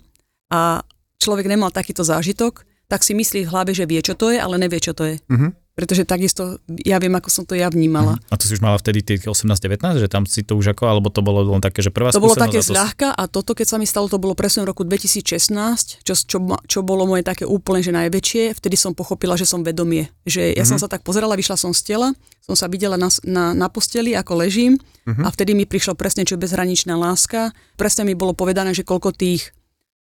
[0.48, 0.80] a
[1.20, 4.60] človek nemal takýto zážitok, tak si myslí v hlave, že vie, čo to je, ale
[4.60, 5.16] nevie, čo to je.
[5.28, 5.64] Mhm.
[5.74, 8.14] Pretože takisto, ja viem, ako som to ja vnímala.
[8.30, 11.10] A to si už mala vtedy tých 18-19, že tam si to už ako, alebo
[11.10, 12.70] to bolo len také, že prvá To bolo také a to...
[12.70, 16.38] zľahka a toto, keď sa mi stalo, to bolo presne v roku 2016, čo, čo,
[16.70, 18.54] čo bolo moje také úplne, že najväčšie.
[18.54, 20.14] Vtedy som pochopila, že som vedomie.
[20.22, 23.50] Že ja som sa tak pozerala, vyšla som z tela, som sa videla na, na,
[23.50, 27.52] na posteli, ako ležím a vtedy mi prišlo presne, čo bezhraničná láska.
[27.76, 29.52] Presne mi bolo povedané, že koľko tých,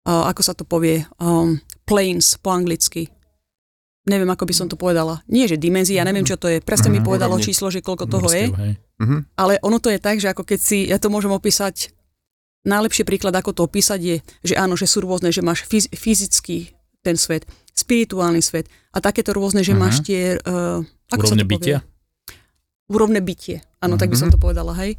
[0.04, 1.56] uh, ako sa to povie, um,
[1.90, 3.10] planes po anglicky.
[4.06, 5.22] Neviem, ako by som to povedala.
[5.28, 6.58] Nie, že dimenzia, neviem, čo to je.
[6.60, 7.06] Presne mi Mhm.
[7.06, 7.46] povedalo Úrovni.
[7.46, 8.46] číslo, že koľko toho je.
[8.48, 8.74] Hej.
[8.98, 9.18] Mhm.
[9.36, 11.94] Ale ono to je tak, že ako keď si, ja to môžem opísať,
[12.62, 16.74] najlepší príklad, ako to opísať je, že áno, že sú rôzne, že máš fyz, fyzický
[17.00, 19.80] ten svet, spirituálny svet a takéto rôzne, že Mhm.
[19.80, 20.36] máš tie...
[20.40, 21.54] Uh, ako sa Úrovne to povie?
[21.56, 21.78] bytia?
[22.88, 24.98] Úrovne bytie, áno, tak by som to povedala, hej.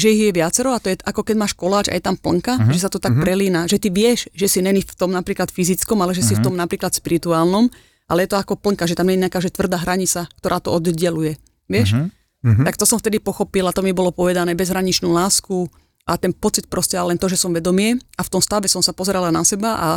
[0.00, 2.56] Že ich je viacero a to je ako keď máš koláč a je tam plnka,
[2.56, 2.72] Mhm.
[2.72, 6.00] že sa to tak prelína, že ty vieš, že si není v tom napríklad fyzickom,
[6.00, 7.68] ale že si v tom napríklad spirituálnom,
[8.08, 10.72] ale je to ako plnka, že tam nie je nejaká že tvrdá hranica, ktorá to
[10.72, 11.36] oddeluje.
[11.68, 11.88] Vieš?
[11.92, 12.06] Mhm.
[12.40, 12.62] Mhm.
[12.64, 15.68] Tak to som vtedy pochopila, to mi bolo povedané, bezhraničnú lásku
[16.08, 18.80] a ten pocit proste, ale len to, že som vedomie a v tom stave som
[18.80, 19.88] sa pozerala na seba a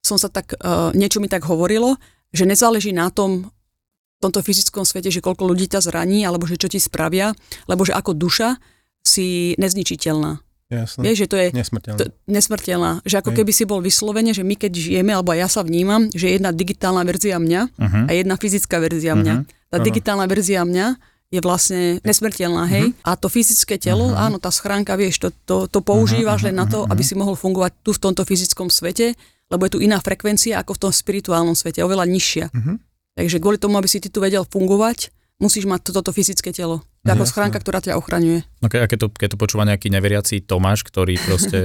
[0.00, 1.98] som sa tak, uh, niečo mi tak hovorilo,
[2.30, 3.50] že nezáleží na tom,
[4.20, 7.32] v tomto fyzickom svete, že koľko ľudí ťa zraní, alebo že čo ti spravia,
[7.66, 8.56] lebo že ako duša
[9.02, 10.40] si nezničiteľná.
[10.70, 11.02] Jasné.
[11.02, 11.98] Vieš, že to je Nesmrteľné.
[11.98, 12.90] to, nesmrteľná.
[13.02, 13.38] Že ako Hej.
[13.42, 16.54] keby si bol vyslovene, že my keď žijeme, alebo ja sa vnímam, že je jedna
[16.54, 18.00] digitálna verzia mňa Mhm.
[18.06, 19.34] a jedna fyzická verzia mňa.
[19.34, 19.44] Mhm.
[19.66, 19.84] Tá Áno.
[19.84, 20.86] digitálna verzia mňa
[21.30, 22.90] je vlastne nesmrteľná, hej?
[23.02, 26.86] A to fyzické telo, áno, tá schránka, vieš, to, to, to používaš len na to,
[26.86, 29.14] aby si mohol fungovať tu v tomto fyzickom svete,
[29.46, 32.46] lebo je tu iná frekvencia ako v tom spirituálnom svete, oveľa nižšia.
[32.50, 32.72] Mhm.
[33.14, 36.82] Takže kvôli tomu, aby si ty tu vedel fungovať, musíš mať toto fyzické telo.
[37.10, 38.40] Je ako schránka, ktorá ťa ochraňuje.
[38.58, 41.58] No ke- a keď to, keď to počúva nejaký neveriaci Tomáš, ktorý proste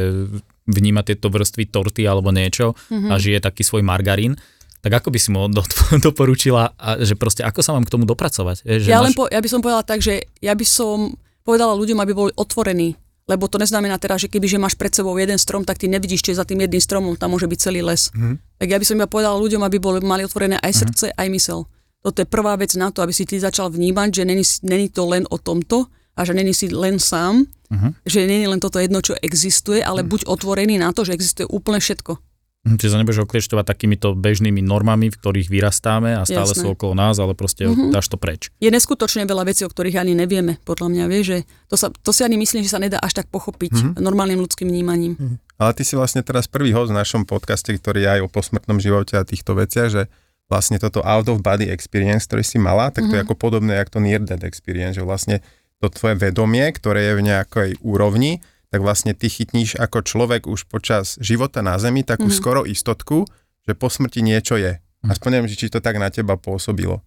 [0.66, 3.08] vníma tieto vrstvy torty alebo niečo Mhm.
[3.08, 4.34] a žije taký svoj margarín,
[4.80, 5.62] tak ako by si mu do,
[6.06, 8.62] doporučila, a, že proste ako sa mám k tomu dopracovať?
[8.64, 9.04] Je, že Ja, máš...
[9.04, 12.32] len po, ja by som povedala tak, že ja by som povedala ľuďom, aby boli
[12.34, 12.94] otvorení.
[13.26, 16.22] Lebo to neznamená teraz, že keby že máš pred sebou jeden strom, tak ty nevidíš,
[16.22, 18.14] čo je za tým jedným stromom, tam môže byť celý les.
[18.14, 18.38] Mhm.
[18.56, 21.66] Tak ja by som iba povedala ľuďom, aby boli, mali otvorené aj srdce, aj mysel.
[22.06, 25.10] Toto je prvá vec na to, aby si ty začal vnímať, že není, není to
[25.10, 28.06] len o tomto a že není si len sám, Mhm.
[28.06, 31.82] že není len toto jedno, čo existuje, ale buď otvorený na to, že existuje úplne
[31.82, 32.13] všetko.
[32.62, 36.62] Hm, Čiže sa nebudeš okliešťovať takýmito bežnými normami, v ktorých vyrastáme a stále Jasné.
[36.62, 37.89] sú okolo nás, ale proste Mhm.
[37.89, 38.50] dáš to preč.
[38.58, 41.38] Je neskutočne veľa vecí, o ktorých ani nevieme, podľa mňa, vieš, že
[41.68, 43.89] to, sa, to si ani myslím, že sa nedá až tak pochopiť Mhm.
[44.00, 45.18] normálnym ľudským vnímaním.
[45.58, 48.78] Ale ty si vlastne teraz prvý host v našom podcaste, ktorý je aj o posmrtnom
[48.78, 50.02] živote a týchto veciach, že
[50.46, 53.90] vlastne toto out of body experience, ktorý si mala, tak to je ako podobné, jak
[53.90, 55.42] to near death experience, že vlastne
[55.82, 60.70] to tvoje vedomie, ktoré je v nejakej úrovni, tak vlastne ty chytníš ako človek už
[60.70, 62.36] počas života na Zemi takú Mhm.
[62.36, 63.26] skoro istotku,
[63.66, 64.78] že po smrti niečo je.
[65.06, 67.02] Aspoň neviem, či to tak na teba pôsobilo.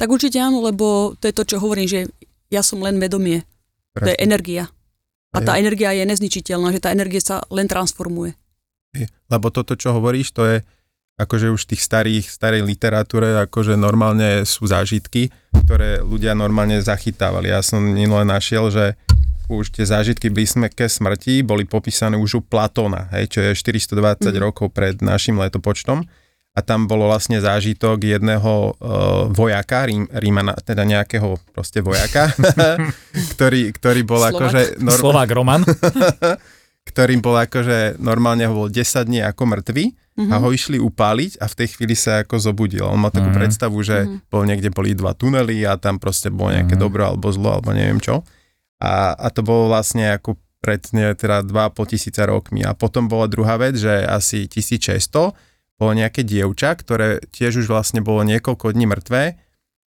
[0.00, 2.00] Tak určite áno, lebo to je to, čo hovorím, že
[2.48, 3.44] ja som len vedomie.
[3.94, 4.24] To je Presne.
[4.24, 4.64] energia.
[5.34, 8.38] A tá energia je nezničiteľná, že tá energia sa len transformuje.
[9.26, 10.56] Lebo toto, čo hovoríš, to je
[11.16, 17.48] akože už v tých starých, starej literatúre, akože normálne sú zážitky, ktoré ľudia normálne zachytávali.
[17.48, 18.98] Ja som minule našiel, že
[19.44, 24.40] už tie zážitky blízke smrti boli popísané už u Platóna, hej, čo je 420 Mhm.
[24.40, 26.02] rokov pred našim letopočtom.
[26.54, 28.74] A tam bolo vlastne zážitok jedného uh,
[29.26, 32.30] vojaka, Rím, Rímana, teda nejakého proste vojaka,
[33.34, 34.34] ktorý, ktorý bol Slovák.
[34.38, 34.60] akože...
[34.78, 35.62] norm- Slovák Roman,
[36.90, 40.30] ktorým bol akože normálne ho bol 10 dní ako mŕtvy Mhm.
[40.30, 42.86] a ho išli upáliť a v tej chvíli sa ako zobudil.
[42.86, 43.38] On mal takú Mhm.
[43.38, 44.30] predstavu, že Mhm.
[44.30, 46.82] bol niekde, boli dva tunely a tam proste bolo nejaké Mhm.
[46.82, 48.22] dobro alebo zlo alebo neviem čo.
[48.78, 52.62] A, a to bolo vlastne ako pred ne, teda 2,5 tisíca rokmi.
[52.64, 55.34] A potom bola druhá vec, že asi 1600
[55.76, 59.34] bolo nejaké dievča, ktoré tiež už vlastne bolo niekoľko dní mŕtvé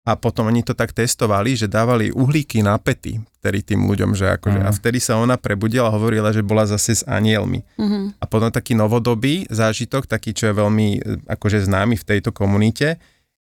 [0.08, 4.40] a potom oni to tak testovali, že dávali uhlíky na pety vtedy tým ľuďom, že
[4.40, 4.68] akože, Mhm.
[4.68, 7.60] a vtedy sa ona prebudila a hovorila, že bola zase s anielmi.
[7.76, 8.16] Mhm.
[8.16, 12.96] A potom taký novodobý zážitok, taký, čo je veľmi e, akože známy v tejto komunite,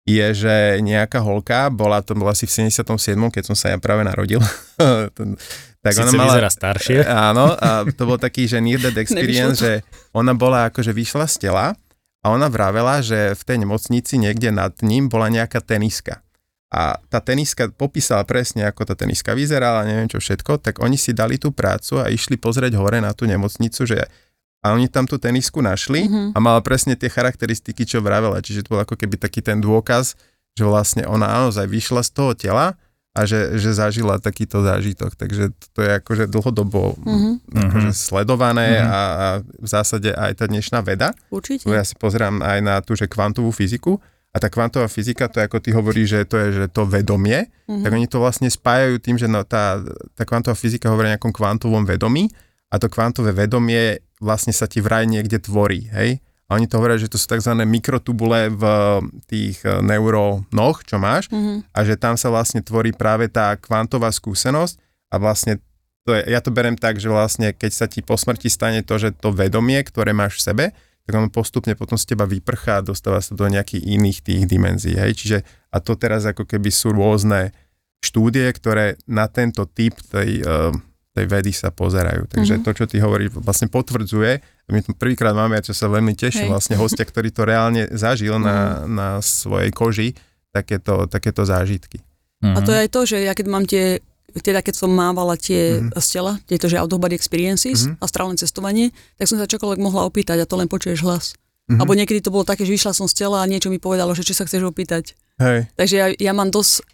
[0.07, 4.07] je, že nejaká holka, bola to bola asi v 77., keď som sa ja práve
[4.07, 4.38] narodil.
[5.83, 6.98] tak Sice ona mala, vyzerá staršie.
[7.31, 9.83] Áno, a to bol taký, že near death experience, že
[10.14, 11.74] ona bola akože vyšla z tela
[12.22, 16.26] a ona vravela, že v tej nemocnici niekde nad ním bola nejaká teniska.
[16.66, 21.14] A tá teniska popísala presne, ako tá teniska vyzerala, neviem čo všetko, tak oni si
[21.14, 24.02] dali tú prácu a išli pozrieť hore na tú nemocnicu, že
[24.66, 26.35] a oni tam tú tenisku našli mm-hmm.
[26.35, 28.42] a mala presne tie charakteristiky, čo vravela.
[28.42, 30.18] Čiže to bol ako keby taký ten dôkaz,
[30.59, 32.74] že vlastne ona naozaj vyšla z toho tela
[33.14, 35.14] a že, že zažila takýto zážitok.
[35.14, 37.35] Takže to je akože dlhodobo mm-hmm.
[37.70, 38.90] akože sledované mm-hmm.
[38.90, 41.14] a, a v zásade aj tá dnešná veda.
[41.31, 41.70] Určite.
[41.70, 44.02] Ja si pozerám aj na tú, že kvantovú fyziku
[44.37, 47.49] a tá kvantová fyzika, to je ako ty hovorí, že to je že to vedomie,
[47.49, 47.81] mm-hmm.
[47.81, 49.81] tak oni to vlastne spájajú tým, že no, tá,
[50.12, 52.29] tá kvantová fyzika hovorí o nejakom kvantovom vedomí
[52.68, 56.20] a to kvantové vedomie vlastne sa ti vraj niekde tvorí, hej?
[56.46, 57.59] A oni to hovoria, že to sú tzv.
[57.66, 58.62] mikrotubule v
[59.27, 61.72] tých eh, neurónoch, čo máš, mm-hmm.
[61.72, 64.77] a že tam sa vlastne tvorí práve tá kvantová skúsenosť
[65.11, 65.64] a vlastne
[66.07, 68.94] to je, ja to berem tak, že vlastne keď sa ti po smrti stane to,
[68.94, 70.64] že to vedomie, ktoré máš v sebe,
[71.07, 74.99] tak ono postupne potom z teba vyprchá a dostáva sa do nejakých iných tých dimenzií.
[74.99, 75.12] Hej?
[75.23, 75.38] Čiže
[75.71, 77.55] a to teraz ako keby sú rôzne
[78.03, 80.75] štúdie, ktoré na tento typ tej uh,
[81.16, 82.29] tej vedy sa pozerajú.
[82.29, 82.66] Takže mm-hmm.
[82.69, 84.33] to, čo ty hovoríš, vlastne potvrdzuje.
[84.69, 88.45] My tu prvýkrát máme, čo sa veľmi teším, vlastne hostia, ktorý to reálne zažil mm-hmm.
[88.45, 88.92] na, mhm.
[88.92, 90.09] na svojej koži,
[90.53, 92.05] takéto, takéto zážitky.
[92.45, 92.53] Mm-hmm.
[92.53, 94.05] A to je aj to, že ja keď mám tie
[94.42, 95.96] teda keď som mávala tie mm-hmm.
[95.96, 98.05] z tela, tieto že out of body experiences, mm-hmm.
[98.05, 101.25] astrálne cestovanie, tak som sa čokoľvek mohla opýtať a to len počuješ hlas.
[101.33, 101.79] Mm-hmm.
[101.81, 104.22] Alebo niekedy to bolo také, že vyšla som z tela a niečo mi povedalo, že
[104.22, 105.18] či sa chceš opýtať.
[105.40, 105.66] Hej.
[105.75, 106.85] Takže ja, ja mám dosť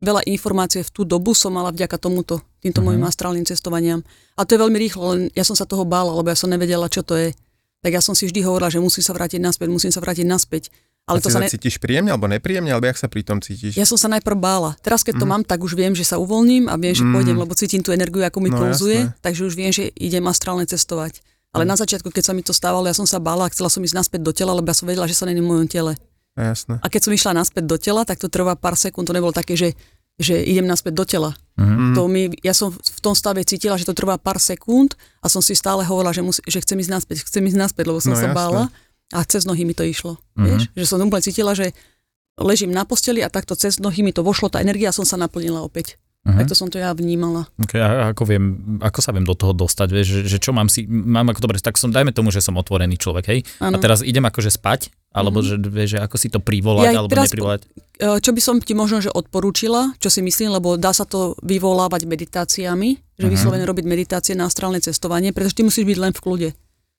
[0.00, 4.04] veľa informácií v tú dobu som mala vďaka tomuto, týmto mojim astrálnym cestovaniam.
[4.36, 6.92] A to je veľmi rýchlo, len ja som sa toho bála, lebo ja som nevedela,
[6.92, 7.32] čo to je.
[7.80, 10.68] Tak ja som si vždy hovorila, že musím sa vrátiť naspäť, musím sa vrátiť naspäť.
[11.06, 11.46] Ale a to sa ne...
[11.46, 13.78] cítiš príjemne alebo nepríjemne, alebo jak sa pri tom cítiš?
[13.78, 14.74] Ja som sa najprv bála.
[14.82, 15.20] Teraz, keď mm.
[15.22, 15.32] to mhm.
[15.32, 17.14] mám, tak už viem, že sa uvoľním a viem, že mm.
[17.14, 19.22] pôjdem, lebo cítim tú energiu, ako mi no, pulzuje, jasné.
[19.22, 21.22] takže už viem, že idem astrálne cestovať.
[21.54, 21.70] Ale mm.
[21.70, 23.94] na začiatku, keď sa mi to stávalo, ja som sa bála a chcela som ísť
[23.94, 25.94] naspäť do tela, lebo ja som vedela, že sa není v mojom tele.
[26.36, 26.82] A, jasné.
[26.82, 29.54] a keď som išla naspäť do tela, tak to trvá pár sekúnd, to nebolo také,
[29.54, 29.78] že
[30.16, 31.30] že idem naspäť do tela.
[31.60, 31.92] Mm-hmm.
[31.92, 35.44] To mi, ja som v tom stave cítila, že to trvá pár sekúnd a som
[35.44, 38.20] si stále hovorila, že, mus, že chcem ísť naspäť, chcem ísť naspäť, lebo som no,
[38.20, 38.36] sa jasné.
[38.36, 38.62] bála
[39.14, 40.18] a cez nohy mi to išlo.
[40.18, 40.46] Mm-hmm.
[40.46, 40.62] Vieš?
[40.74, 41.76] Že som úplne cítila, že
[42.40, 45.64] ležím na posteli a takto cez nohy mi to vošlo, tá energia som sa naplnila
[45.64, 45.96] opäť.
[46.26, 46.42] Uh-huh.
[46.42, 47.46] Tak to som to ja vnímala.
[47.54, 50.66] Okay, a ako, viem, ako sa viem do toho dostať, vieš, že, že čo mám
[50.66, 53.78] si, mám ako dobre, tak som, dajme tomu, že som otvorený človek, hej, ano.
[53.78, 55.54] a teraz idem akože spať, alebo uh-huh.
[55.54, 57.60] že, vieš, že ako si to privolať, ja, alebo teraz, neprivolať.
[58.02, 61.38] E, čo by som ti možno, že odporúčila, čo si myslím, lebo dá sa to
[61.46, 63.30] vyvolávať meditáciami, že uh-huh.
[63.30, 66.48] vyslovene robiť meditácie na astrálne cestovanie, pretože ty musíš byť len v kľude.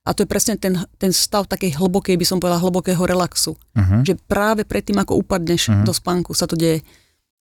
[0.08, 3.60] A to je presne ten, ten stav takej hlbokej, by som povedala, hlbokého relaxu.
[3.60, 4.02] Uh-huh.
[4.08, 5.84] Že práve predtým, ako upadneš uh-huh.
[5.84, 6.80] do spánku, sa to deje.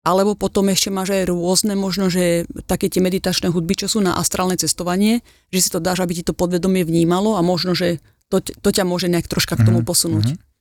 [0.05, 4.17] Alebo potom ešte máš aj rôzne možno, že také tie meditačné hudby, čo sú na
[4.17, 5.21] astrálne cestovanie,
[5.53, 8.85] že si to dáš, aby ti to podvedomie vnímalo a možno, že to, to ťa
[8.85, 10.27] môže nejak troška k tomu mhm, posunúť.
[10.33, 10.53] Mm-hmm.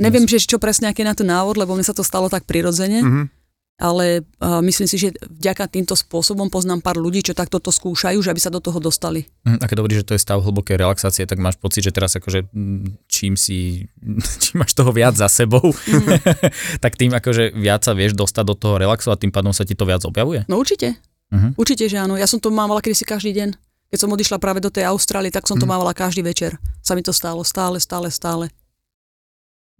[0.00, 2.46] Neviem, že čo presne, aký je na to návod, lebo mne sa to stalo tak
[2.46, 3.02] prirodzene.
[3.02, 3.39] Mm-hmm
[3.80, 8.20] ale uh, myslím si, že vďaka týmto spôsobom poznám pár ľudí, čo takto to skúšajú,
[8.20, 9.24] že aby sa do toho dostali.
[9.48, 12.12] Mm, a keď hovoríš, že to je stav hlbokej relaxácie, tak máš pocit, že teraz
[12.12, 13.88] akože mm, čím si,
[14.44, 16.06] čím máš toho viac za sebou, mm.
[16.84, 19.72] tak tým akože viac sa vieš dostať do toho relaxu a tým pádom sa ti
[19.72, 20.44] to viac objavuje?
[20.44, 21.00] No určite.
[21.32, 21.56] Mm-hmm.
[21.56, 22.20] Určite, že áno.
[22.20, 23.56] Ja som to mávala kedysi každý deň.
[23.90, 25.72] Keď som odišla práve do tej Austrálie, tak som to mm.
[25.72, 26.60] mávala každý večer.
[26.84, 28.52] Sa mi to stálo stále, stále, stále.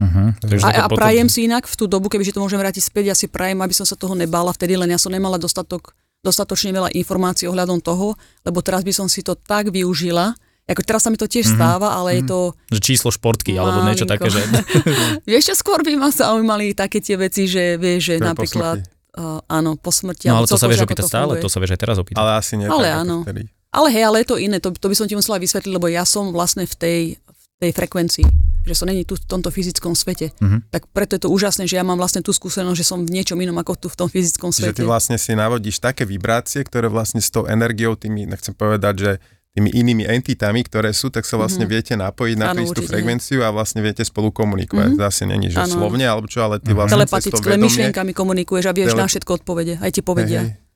[0.00, 0.32] Uh-huh.
[0.40, 0.96] Takže a, a potom...
[0.96, 3.76] prajem si inak v tú dobu, kebyže to môžem vrátiť späť, ja si prajem, aby
[3.76, 5.92] som sa toho nebála vtedy, len ja som nemala dostatok,
[6.24, 10.32] dostatočne veľa informácií ohľadom toho, lebo teraz by som si to tak využila,
[10.64, 11.58] ako teraz sa mi to tiež uh-huh.
[11.60, 12.18] stáva, ale uh-huh.
[12.18, 12.38] je to...
[12.72, 13.60] Že číslo športky, Malinko.
[13.60, 14.40] alebo niečo také, že...
[15.28, 18.80] vieš čo, skôr by ma zaujímali také tie veci, že vieš, že napríklad...
[19.10, 20.30] Uh, áno, po smrti.
[20.30, 22.22] No ale to sa vieš opýtať stále, to sa vieš aj teraz opýtať.
[22.22, 23.26] Ale asi nie ale áno.
[23.74, 26.06] Ale hej, ale je to iné, to, to by som ti musela vysvetliť, lebo ja
[26.06, 30.32] som vlastne v tej, v tej frekvencii že som není tu v tomto fyzickom svete.
[30.36, 30.60] Uh-huh.
[30.68, 33.40] Tak preto je to úžasné, že ja mám vlastne tú skúsenosť, že som v niečom
[33.40, 34.76] inom ako tu v tom fyzickom svete.
[34.76, 38.94] Že ty vlastne si navodíš také vibrácie, ktoré vlastne s tou energiou, tými, nechcem povedať,
[38.96, 39.12] že
[39.50, 41.74] tými inými entitami, ktoré sú, tak sa vlastne mm-hmm.
[41.74, 44.94] viete napojiť na tú istú frekvenciu a vlastne viete spolu komunikovať.
[44.94, 45.02] Mm-hmm.
[45.10, 45.74] Zase není, že ano.
[45.74, 46.78] slovne alebo čo, ale ty mm-hmm.
[46.78, 49.02] vlastne Telepatické myšlienkami komunikuješ a vieš Tele...
[49.02, 50.46] na všetko odpovede, aj ti povedia.
[50.46, 50.68] Hej, hej.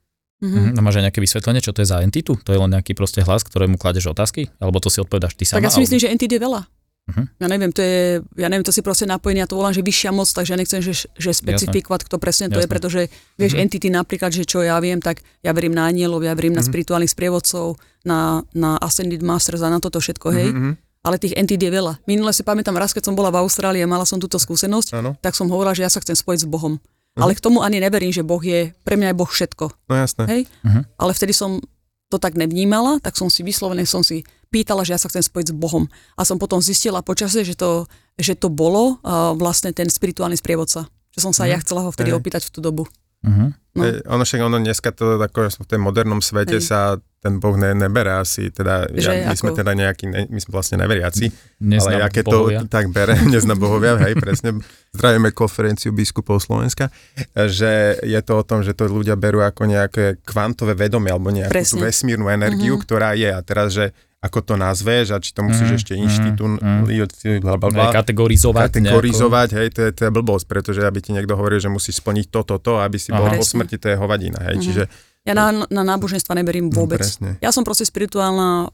[0.42, 0.74] Mm-hmm.
[0.74, 2.34] No máš aj nejaké vysvetlenie, čo to je za entitu?
[2.34, 4.50] To je len nejaký proste hlas, ktorému kladeš otázky?
[4.58, 5.62] Alebo to si odpovedaš ty sama?
[5.62, 6.10] Tak ja si myslím, alebo...
[6.10, 6.60] že entit je veľa.
[7.04, 7.28] Uh-huh.
[7.36, 10.08] Ja neviem, to je, ja neviem, to si proste napojenie, ja to volám, že vyššia
[10.08, 12.64] moc, takže ja nechcem, že, že specifikovať, kto presne to Jasne.
[12.64, 13.00] je, pretože
[13.36, 13.64] vieš, uh-huh.
[13.68, 16.64] entity napríklad, že čo ja viem, tak ja verím na anielov, ja verím uh-huh.
[16.64, 17.76] na spirituálnych sprievodcov,
[18.08, 20.48] na, na Ascended Masters a na toto všetko, hej.
[20.48, 20.72] Uh-huh.
[21.04, 22.00] ale tých entít je veľa.
[22.08, 25.12] Minule si pamätám raz, keď som bola v Austrálii a mala som túto skúsenosť, Áno.
[25.20, 26.80] tak som hovorila, že ja sa chcem spojiť s Bohom.
[27.14, 29.64] Ale k tomu ani neverím, že Boh je, pre mňa je Boh všetko.
[29.86, 30.24] No jasné.
[30.26, 30.40] Hej?
[30.66, 30.80] Mhm.
[30.98, 31.62] Ale vtedy som
[32.08, 35.50] to tak nevnímala, tak som si vyslovene som si pýtala, že ja sa chcem spojiť
[35.50, 35.90] s Bohom.
[36.14, 40.86] A som potom zistila počasie, že to, že to bolo uh, vlastne ten spirituálny sprievodca.
[41.10, 41.50] Že som sa Mhm.
[41.50, 42.18] ja chcela ho vtedy Hej.
[42.22, 42.84] opýtať v tú dobu.
[43.24, 43.50] Uh-huh.
[43.74, 43.82] No.
[43.82, 46.68] E, Ono však, ono dneska to ako v tom modernom svete Hej.
[46.70, 46.78] sa
[47.24, 50.36] ten Boh ne, nebere asi, teda Že ja, my sme ako- teda nejakí, ne, my
[50.36, 52.60] sme vlastne neveriaci, Neznám ale ja keď bohovia.
[52.60, 54.60] to tak bere, neznám bohovia, hej, presne,
[54.92, 56.92] zdravíme konferenciu biskupov Slovenska,
[57.32, 61.48] že je to o tom, že to ľudia berú ako nejaké kvantové vedomie, alebo nejakú
[61.50, 61.80] tú Presne.
[61.82, 62.82] vesmírnu energiu, Mhm.
[62.82, 66.44] ktorá je a teraz, že ako to nazveš a či to musíš Mhm, ešte inštitú,
[66.56, 68.72] Aj bla, kategorizovať.
[68.72, 72.28] kategorizovať, hej, to je, to je blbosť, pretože aby ti niekto hovoril, že musíš splniť
[72.30, 73.34] toto, to, aby si bol Aha.
[73.34, 73.52] po Presne.
[73.60, 74.62] smrti, to je hovadina, hej, Mhm.
[74.62, 74.82] čiže
[75.24, 77.00] Ja na, na náboženstva neberím No, vôbec.
[77.00, 77.40] presne.
[77.40, 78.68] ja som proste spirituálna,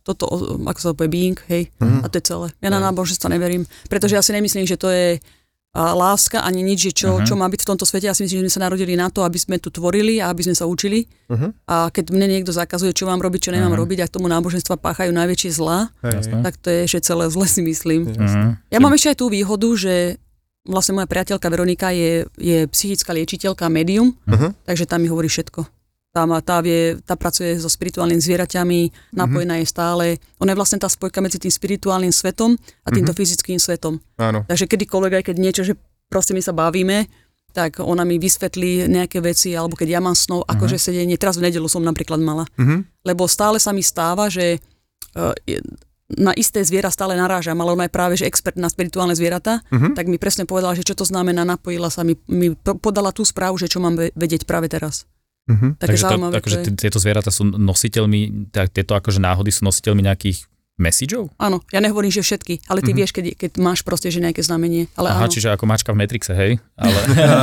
[0.00, 1.98] toto, ako sa to povie, being, hej, Mhm.
[1.98, 2.46] a to je celé.
[2.60, 5.18] Ja na náboženstva neverím, pretože ja si nemyslím, že to je
[5.76, 7.26] a láska ani nič, že čo, Mhm.
[7.26, 8.08] čo má byť v tomto svete.
[8.08, 10.40] Ja si myslím, že sme sa narodili na to, aby sme tu tvorili a aby
[10.40, 11.04] sme sa učili.
[11.28, 11.68] Mhm.
[11.68, 13.80] A keď mne niekto zakazuje, čo mám robiť, čo nemám Mhm.
[13.84, 17.44] robiť a k tomu náboženstva páchajú najväčšie zlá, hej, tak to je, že celé zle
[17.44, 18.08] si myslím.
[18.08, 18.56] Uh-huh.
[18.66, 20.16] Ja mám ešte aj tú výhodu, že
[20.64, 24.56] vlastne moja priateľka Veronika je, je psychická liečiteľka, médium, Mhm.
[24.64, 25.75] takže tá mi hovorí všetko.
[26.16, 28.80] Tá, má, tá, vie, tá pracuje so spirituálnymi zvieraťami,
[29.12, 30.06] napojená je stále.
[30.40, 34.00] Ona je vlastne tá spojka medzi tým spirituálnym svetom a týmto fyzickým svetom.
[34.16, 34.40] Áno.
[34.42, 35.76] Takže kedykoľvek, aj keď niečo, že
[36.08, 37.04] proste my sa bavíme,
[37.52, 41.48] tak ona mi vysvetlí nejaké veci, alebo keď ja mám snov, akože sedenie, teraz v
[41.48, 42.48] nedelu som napríklad mala.
[42.56, 43.04] Mhm.
[43.04, 44.56] Lebo stále sa mi stáva, že
[45.12, 45.36] uh,
[46.08, 49.92] na isté zviera stále narážam, ale ona je práve že expert na spirituálne zvieratá, Mhm.
[49.92, 53.20] tak mi presne povedala, že čo to znamená, napojila sa, mi, mi po- podala tú
[53.20, 55.04] správu, že čo mám ve- vedieť práve teraz.
[55.46, 55.68] Mhm.
[55.76, 59.48] Také Takže, to, zaujímavé akože to t- tieto zvieratá sú nositeľmi, tak tieto akože náhody
[59.48, 60.42] sú nositeľmi nejakých
[60.76, 61.32] messageov?
[61.36, 62.96] Áno, ja nehovorím, že všetky, ale ty Mhm.
[62.96, 64.90] vieš, keď, keď máš proste že nejaké znamenie.
[64.92, 65.32] Ale Aha, áno.
[65.32, 66.58] čiže ako mačka v Matrixe, hej?
[66.76, 66.98] Ale...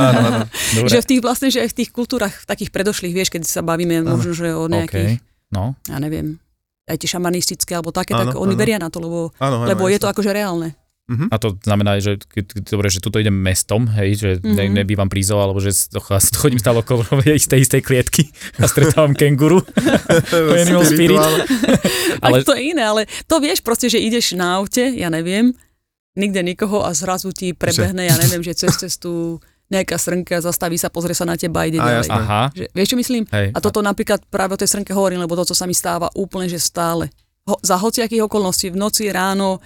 [0.76, 0.88] Dobre.
[0.88, 3.60] Že v tých vlastne, že aj v tých kultúrach, v takých predošlých, vieš, keď sa
[3.60, 5.74] bavíme možno, že o nejakých, OK, no.
[5.84, 6.38] ja neviem,
[6.84, 8.60] aj tie šamanistické alebo také, tak Áno, oni áno.
[8.60, 10.76] veria na to, lebo, Áno, áno, lebo je to akože reálne.
[11.04, 11.28] Mhm.
[11.28, 14.72] A to znamená, že keď, dobre, že tuto idem mestom, hej, že ne, Mhm.
[14.74, 15.68] nebývam prízov, alebo že
[16.40, 19.60] chodím stále okolo istej, istej klietky a stretávam kenguru.
[20.32, 21.20] Animal Spirit.
[21.20, 21.38] Ale...
[22.22, 25.52] Ale- to je iné, ale to vieš proste, že ideš na aute, ja neviem,
[26.14, 29.36] nikde nikoho a zrazu ti prebehne, ja neviem, že cez cestu
[29.66, 32.08] nejaká srnka, zastaví sa, pozrie sa na teba a ide A ďalej.
[32.08, 33.24] Aha, Že, vieš, čo myslím?
[33.26, 33.48] hej.
[33.50, 36.46] A toto napríklad práve o tej srnke hovorím, lebo to, co sa mi stáva úplne,
[36.46, 37.08] že stále.
[37.44, 39.60] Ho, za hociakých okolností, v noci, ráno,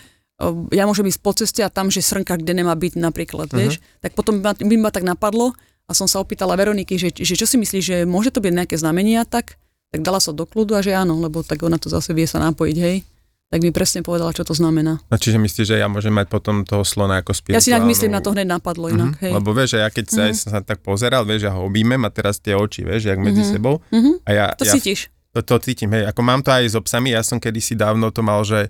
[0.70, 4.12] ja môžem ísť po ceste a tam, že srnka, kde nemá byť napríklad, vieš, tak
[4.12, 5.51] potom by ma, by ma tak napadlo
[5.85, 8.74] a som sa opýtala Veroniky, že, že čo si myslíš, že môže to byť nejaké
[8.74, 12.12] znamenia, tak, tak dala sa do kľudu a že áno, lebo tak ona to zase
[12.12, 13.03] vie sa napojiť, hej.
[13.48, 15.01] Tak mi presne povedala, čo to znamená.
[15.03, 17.57] No, čiže myslíš, že ja môžem mať potom toho slona ako spirituálnu...
[17.57, 19.33] Ja si inak myslím, na to hneď napadlo inak, Mhm, hej.
[19.33, 20.37] Lebo vieš, že ja keď sa, Mhm.
[20.37, 23.40] som sa tak pozeral, vieš, ja ho objímem a teraz tie oči, vieš, jak medzi
[23.40, 23.48] Mhm.
[23.51, 23.81] sebou.
[23.88, 25.09] Mhm, A ja, to ja cítiš.
[25.33, 28.20] to, to cítim, hej, ako mám to aj so psami, ja som kedysi dávno to
[28.20, 28.68] mal, že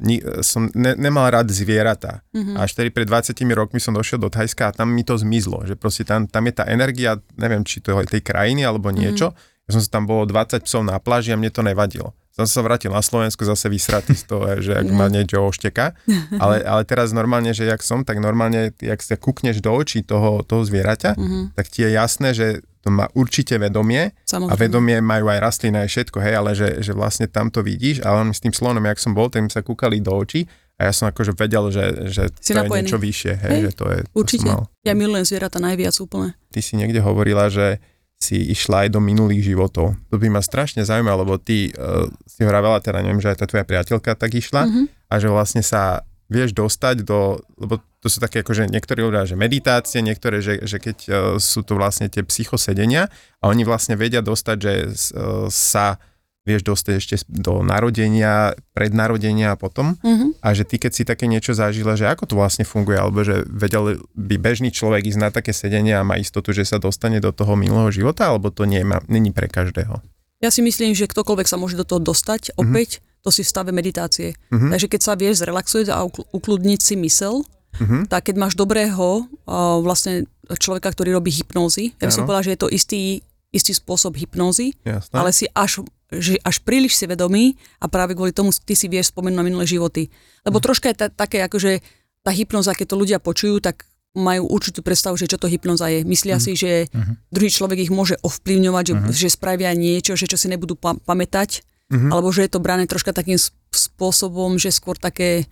[0.00, 2.20] ni, som ne, nemal rád zvieratá.
[2.36, 2.56] Mhm.
[2.56, 5.64] A až tedy pred 20 rokmi som došiel do Thajska a tam mi to zmizlo,
[5.64, 8.96] že proste tam, tam je tá energia, neviem, či to je tej krajiny alebo Mhm.
[8.96, 9.32] niečo.
[9.66, 12.14] Ja som sa tam bolo 20 psov na pláži a mne to nevadilo.
[12.30, 15.96] Som sa vrátil na Slovensku zase vysratý z toho, že ak ma niečo ošteka.
[16.36, 20.40] Ale, ale teraz normálne, že jak som, tak normálne, jak sa kúkneš do očí toho,
[20.40, 22.46] toho zvieraťa, Mhm, tak ti je jasné, že
[22.78, 24.52] to má určite vedomie samozrejme.
[24.52, 27.98] a vedomie majú aj rastliny, aj všetko, hej, ale že, že vlastne tam to vidíš
[28.00, 30.92] a on s tým slonom, jak som bol, tak sa kúkali do očí a ja
[30.92, 32.84] som akože vedel, že, že Si to je napojený.
[32.84, 34.46] niečo vyššie, hej, Hej, že to je, to určite.
[34.46, 34.70] mal.
[34.84, 36.38] Ja milujem zvieratá najviac úplne.
[36.46, 37.82] Ty si niekde hovorila, že
[38.16, 39.92] si išla aj do minulých životov.
[40.08, 43.46] To by ma strašne zaujímalo, lebo ty uh, si hovorila, teda neviem, že aj tá
[43.46, 44.82] tvoja priateľka tak išla Mhm.
[45.08, 49.38] a že vlastne sa vieš dostať do, lebo to sú také akože niektorí ľudia, že
[49.38, 53.06] meditácie, niektoré, že, že keď uh, sú to vlastne tie psychosedenia
[53.38, 56.02] a oni vlastne vedia dostať, že uh, sa
[56.46, 60.38] vieš dostať ešte do narodenia, prednarodenia a potom Mhm.
[60.38, 63.42] a že ty keď si také niečo zažila, že ako to vlastne funguje, alebo že
[63.44, 67.30] vedel by bežný človek ísť na také sedenie a má istotu, že sa dostane do
[67.30, 69.98] toho minulého života, alebo to nie má, není pre každého.
[70.38, 73.74] Ja si myslím, že ktokoľvek sa môže do toho dostať, opäť to si v stave
[73.74, 74.38] meditácie.
[74.48, 74.70] Mhm.
[74.70, 77.42] Takže keď sa vieš zrelaxovať a ukl- ukludniť si mysel,
[77.76, 78.06] Mhm.
[78.06, 82.54] tak keď máš dobrého uh, vlastne človeka, ktorý robí hypnózy, ja by som povedala, že
[82.54, 83.02] je to istý,
[83.50, 85.12] istý spôsob hypnózy, Jasné.
[85.12, 89.10] ale si až, že až príliš si vedomý a práve kvôli tomu ty si vieš
[89.10, 90.06] spomenúť na minulé životy.
[90.42, 91.82] Lebo troška je ta, také, akože
[92.22, 96.00] tá hypnoza, keď to ľudia počujú, tak majú určitú predstavu, že čo to hypnoza je.
[96.02, 96.88] Myslia si, že
[97.28, 101.60] druhý človek ich môže ovplyvňovať, že, že spravia niečo, že čo si nebudú pa- pamätať,
[101.86, 102.10] Mhm.
[102.10, 103.38] alebo že je to brané troška takým
[103.70, 105.46] spôsobom, že skôr také,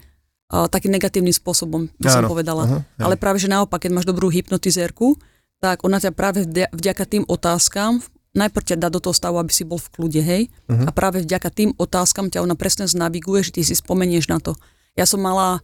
[0.51, 2.31] uh, takým negatívnym spôsobom, by som Áno.
[2.31, 2.63] povedala.
[2.67, 2.81] Hej.
[2.99, 5.15] Ale práve, že naopak, keď máš dobrú hypnotizérku,
[5.63, 8.03] tak ona ťa práve vďa- vďaka tým otázkam,
[8.35, 10.43] najprv ťa dá do toho stavu, aby si bol v kľude, hej?
[10.67, 10.85] Mhm.
[10.87, 14.59] A práve vďaka tým otázkam ťa ona presne znaviguje, že ty si spomenieš na to.
[14.99, 15.63] Ja som mala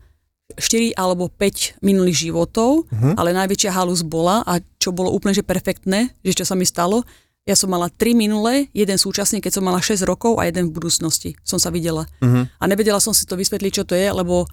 [0.59, 3.15] 4 alebo 5 minulých životov, Mhm.
[3.15, 7.07] ale najväčšia halus bola a čo bolo úplne že perfektné, že čo sa mi stalo,
[7.47, 10.77] ja som mala 3 minulé, jeden súčasný, keď som mala 6 rokov a jeden v
[10.77, 11.35] budúcnosti.
[11.43, 12.07] Som sa videla.
[12.23, 12.47] Mhm.
[12.59, 14.47] A nevedela som si to vysvetliť, čo to je, lebo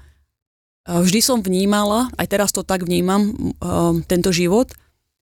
[0.88, 4.72] eh, vždy som vnímala, aj teraz to tak vnímam, eh, tento život,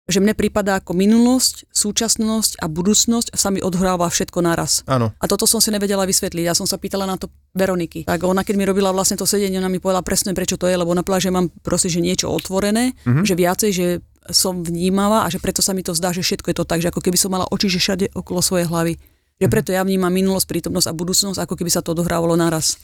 [0.05, 4.85] že mne prípada ako minulosť, súčasnosť a budúcnosť sa mi odhráva všetko naraz.
[4.85, 5.09] Áno.
[5.17, 6.45] A toto som si nevedela vysvetliť.
[6.45, 8.05] Ja som sa pýtala na to Veroniky.
[8.05, 10.77] Tak ona, keď mi robila vlastne to sedenie, ona mi povedala presne, prečo to je,
[10.77, 13.25] lebo povedala, že mám proste, že niečo otvorené, Mhm.
[13.25, 13.87] že viacej, že
[14.29, 16.89] som vnímavá a že preto sa mi to zdá, že všetko je to tak, že
[16.89, 18.97] ako keby som mala oči, že všade okolo svojej hlavy.
[19.41, 22.77] Že preto ja vnímam minulosť, prítomnosť a budúcnosť, ako keby sa to odohrávalo naraz.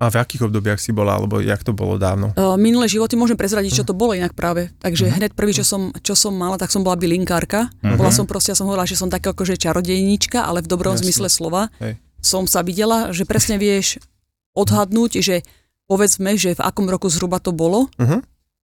[0.00, 2.32] A v akých obdobiach si bola, alebo jak to bolo dávno?
[2.32, 4.72] Uh, minulé životy môžem prezradiť, čo to bolo inak práve.
[4.80, 7.68] Takže hneď prvý, čo som, čo som mala, tak som bola bylinkárka.
[7.84, 8.00] Mhm.
[8.00, 11.04] Bola som proste, ja som hovorila, že som taká akože čarodejnička, ale v dobrom Jasne.
[11.04, 11.68] zmysle slova.
[11.84, 12.00] Hej.
[12.24, 14.00] Som sa videla, že presne vieš
[14.56, 15.44] odhadnúť, že
[15.84, 18.18] povedzme, že v akom roku zhruba to bolo Mhm.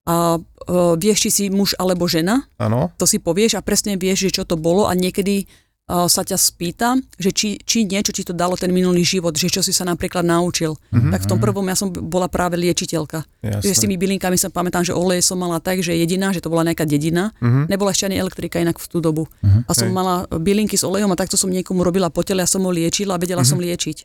[0.06, 2.94] a uh, vieš, či si muž alebo žena, Áno.
[2.96, 5.50] to si povieš a presne vieš, že čo to bolo a niekedy
[5.86, 9.62] sa ťa spýtam, že či, či niečo ti to dalo ten minulý život, že čo
[9.62, 10.74] si sa napríklad naučil.
[10.90, 11.14] Mhm.
[11.14, 13.22] Tak v tom prvom ja som bola práve liečiteľka.
[13.38, 13.62] Jasné.
[13.62, 16.50] Že s tými bylinkami sa pamätám, že oleje som mala tak, že jediná, že to
[16.50, 17.30] bola nejaká dedina.
[17.38, 17.70] Mhm.
[17.70, 19.30] Nebola ešte ani elektrika inak v tú dobu.
[19.46, 19.70] Mhm.
[19.70, 19.94] A som Hej.
[19.94, 23.14] mala bylinky s olejom a takto som niekomu robila po tele a som ho liečila
[23.14, 23.50] a vedela Mhm.
[23.54, 23.96] som liečiť.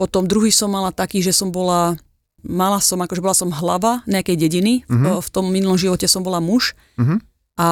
[0.00, 2.00] Potom druhý som mala taký, že som bola,
[2.40, 4.88] mala som, akože bola som hlava nejakej dediny.
[4.88, 5.04] Mhm.
[5.04, 7.20] V, v tom minulom živote som bola muž Mhm.
[7.60, 7.68] a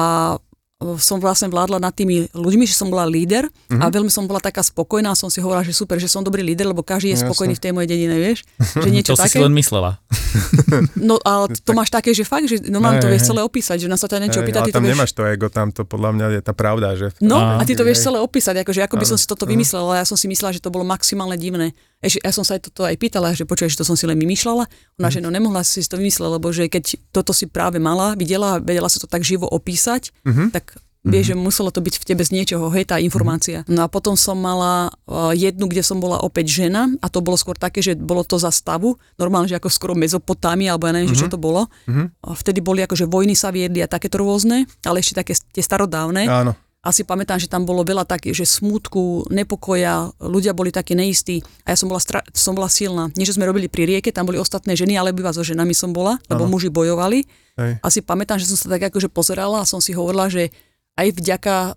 [0.97, 3.81] som vlastne vládla nad tými ľuďmi, že som bola líder Mhm.
[3.81, 6.45] a veľmi som bola taká spokojná a som si hovorila, že super, že som dobrý
[6.45, 7.25] líder, lebo každý je Jasné.
[7.25, 8.45] spokojný v tej mojej dedine, vieš?
[8.77, 9.41] Že niečo to si si také.
[9.41, 9.97] len myslela.
[10.99, 13.87] No ale to máš také, že fakt, že normálne to Hej, vieš celé opísať, že
[13.87, 14.93] na sa ťa niečo opýta, ale ty to tam vieš...
[14.93, 17.07] nemáš to ego, tam to podľa mňa je tá pravda, že...
[17.19, 19.51] No a ty to vieš celé opísať, akože ako by som si toto Mhm.
[19.51, 21.73] vymyslela, ja som si myslela, že to bolo maximálne divné.
[21.97, 24.13] Ešte, ja som sa aj toto aj pýtala, že počuješ, že to som si len
[24.15, 24.69] vymýšľala.
[24.99, 25.13] Ona, Mhm.
[25.15, 28.85] že no nemohla si to vymysleť, lebo že keď toto si práve mala, videla, vedela
[28.85, 30.53] si to tak živo opísať, Mhm.
[31.05, 33.61] Vieš, že muselo to byť v tebe z niečoho, hej, tá informácia.
[33.69, 37.37] No a potom som mala uh, jednu, kde som bola opäť žena a to bolo
[37.37, 41.11] skôr také, že bolo to za stavu, normálne, že ako skoro Mezopotámia, alebo ja neviem,
[41.11, 41.69] že čo to bolo.
[41.87, 42.23] Mhm.
[42.23, 46.27] A vtedy boli akože vojny sa viedli a takéto rôzne, ale ešte také tie starodávne.
[46.27, 46.53] Áno.
[46.87, 51.43] A si pamätám, že tam bolo veľa také, že smútku, nepokoja, ľudia boli takí neistí
[51.67, 53.11] a ja som bola, stra- som bola silná.
[53.19, 55.91] Nie, že sme robili pri rieke, tam boli ostatné ženy, ale iba so ženami som
[55.91, 56.53] bola, lebo Áno.
[56.55, 57.27] muži bojovali.
[57.59, 57.81] Hej.
[57.83, 60.53] A si pamätám, že som sa tak akože pozerala a som si hovorila, že
[60.97, 61.71] aj vďaka e,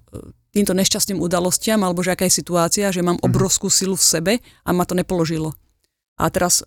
[0.50, 4.32] týmto nešťastným udalostiam, alebo že aká je situácia, že mám obrovskú silu v sebe
[4.66, 5.54] a ma to nepoložilo.
[6.18, 6.66] A teraz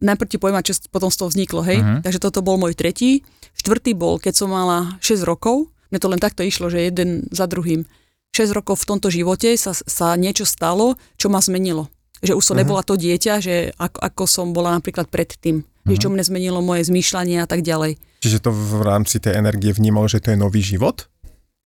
[0.00, 1.82] najprv ti poviem, čo potom z toho vzniklo, hej.
[1.82, 2.06] Mhm.
[2.06, 3.26] Takže toto bol môj tretí.
[3.58, 7.50] Štvrtý bol, keď som mala 6 rokov, mne to len takto išlo, že jeden za
[7.50, 7.84] druhým.
[8.32, 11.90] 6 rokov v tomto živote sa, sa niečo stalo, čo ma zmenilo.
[12.22, 12.60] Že už som Mhm.
[12.62, 15.66] nebola to dieťa, že ako, ako som bola napríklad predtým.
[15.88, 17.96] Že čo mne zmenilo moje zmýšľanie a tak ďalej.
[18.20, 21.08] Čiže to v rámci tej energie vnímalo, že to je nový život?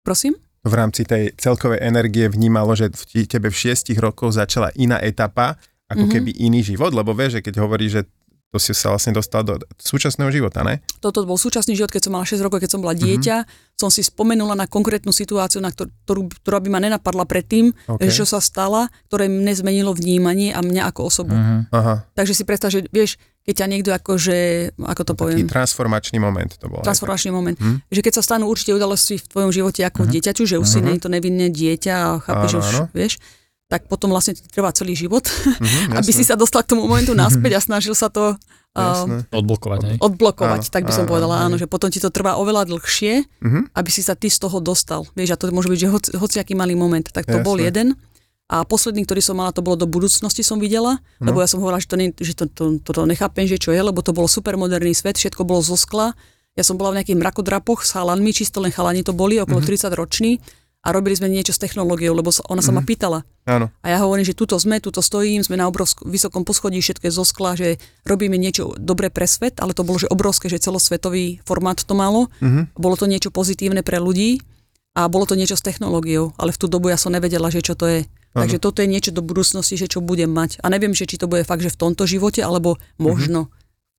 [0.01, 0.35] Prosím?
[0.59, 5.55] v rámci tej celkovej energie vnímalo, že v tebe v šiestich rokoch začala iná etapa,
[5.87, 6.11] ako Mhm.
[6.11, 8.03] keby iný život, lebo vieš, že keď hovorí, že
[8.49, 10.81] to si sa vlastne dostal do súčasného života, ne?
[10.99, 12.99] Toto bol súčasný život, keď som mala 6 rokov, keď som bola Mhm.
[12.99, 13.35] dieťa.
[13.77, 18.01] Som si spomenula na konkrétnu situáciu, na ktor- ktorú, ktorá by ma nenapadla predtým, OK.
[18.03, 21.31] že čo sa stala, ktoré mne zmenilo vnímanie a mňa ako osobu.
[21.31, 21.71] Mhm.
[21.71, 23.15] Aha, Takže si predstav, že vieš,
[23.49, 24.37] keď ťa niekto akože,
[24.77, 26.79] ako to taký poviem, transformačný moment to bol.
[26.79, 27.81] transformačný moment, Hm?
[27.83, 30.85] že keď sa stanú určite udalosti v tvojom živote ako dieťaťu, že už si Mhm.
[30.85, 32.85] nie je to nevinné dieťa a chápeš, že Áno, už, áno.
[32.93, 33.13] vieš,
[33.65, 37.11] tak potom vlastne ti trvá celý život, Mhm, aby si sa dostal k tomu momentu
[37.11, 38.37] naspäť a snažil sa to
[38.71, 39.25] uh, Jasné.
[39.31, 39.97] Odblokovať, hej?
[39.99, 41.43] odblokovať, Áno, tak by som áno, povedala, hej.
[41.43, 43.73] áno, že potom ti to trvá oveľa dlhšie, Mhm.
[43.73, 45.09] aby si sa ty z toho dostal.
[45.11, 47.01] Vieš, a to môže byť, že hoci, hociaký malý moment.
[47.03, 47.43] Tak to Jasné.
[47.43, 47.97] bol jeden.
[48.49, 51.29] A posledný, ktorý som mala, to bolo do budúcnosti som videla, No.
[51.29, 53.69] lebo ja som hovorila, že, to, nie, že to, to, to, to nechápem, že čo
[53.69, 56.17] je, lebo to bolo super moderný svet, všetko bolo zo skla.
[56.57, 59.67] Ja som bola v nejakých mrakodrapoch s chalanmi, čisto len chalani to boli, okolo Mhm.
[59.69, 60.41] 30 roční
[60.81, 62.87] a robili sme niečo s technológiou, lebo sa- ona sa ma Mhm.
[62.87, 63.19] pýtala.
[63.45, 67.05] Áno, A ja hovorím, že tuto sme, tuto stojím, sme na obrovskom, vysokom poschodí, všetko
[67.05, 70.57] je zo skla, že robíme niečo dobré pre svet, ale to bolo že obrovské, že
[70.57, 72.33] celosvetový formát to malo.
[72.41, 72.73] Mhm.
[72.73, 74.41] Bolo to niečo pozitívne pre ľudí
[74.95, 77.77] a bolo to niečo s technológiou, ale v tú dobu ja som nevedela, že čo
[77.77, 78.09] to je.
[78.31, 78.45] Áno.
[78.45, 80.61] Takže toto je niečo do budúcnosti, že čo budem mať.
[80.61, 83.49] A neviem, že či to bude fakt, že v tomto živote, alebo možno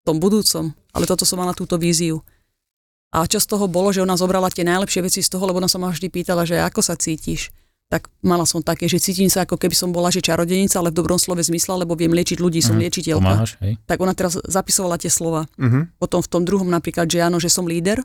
[0.00, 0.70] v tom budúcom.
[0.94, 2.22] Ale toto som mala túto víziu.
[3.10, 5.66] A čo z toho bolo, že ona zobrala tie najlepšie veci z toho, lebo ona
[5.66, 7.50] sa ma vždy pýtala, že ako sa cítiš.
[7.90, 11.02] tak mala som také, že cítim sa ako keby som bola že čarodenica, ale v
[11.02, 13.18] dobrom slove zmysle, lebo viem liečiť ľudí, som Mhm, liečiteľka.
[13.18, 13.82] Pomáhaš, hej?
[13.82, 15.50] Tak ona teraz zapisovala tie slova.
[15.58, 15.90] Uh-huh.
[15.98, 17.98] Potom v tom druhom napríklad, že áno, že som líder,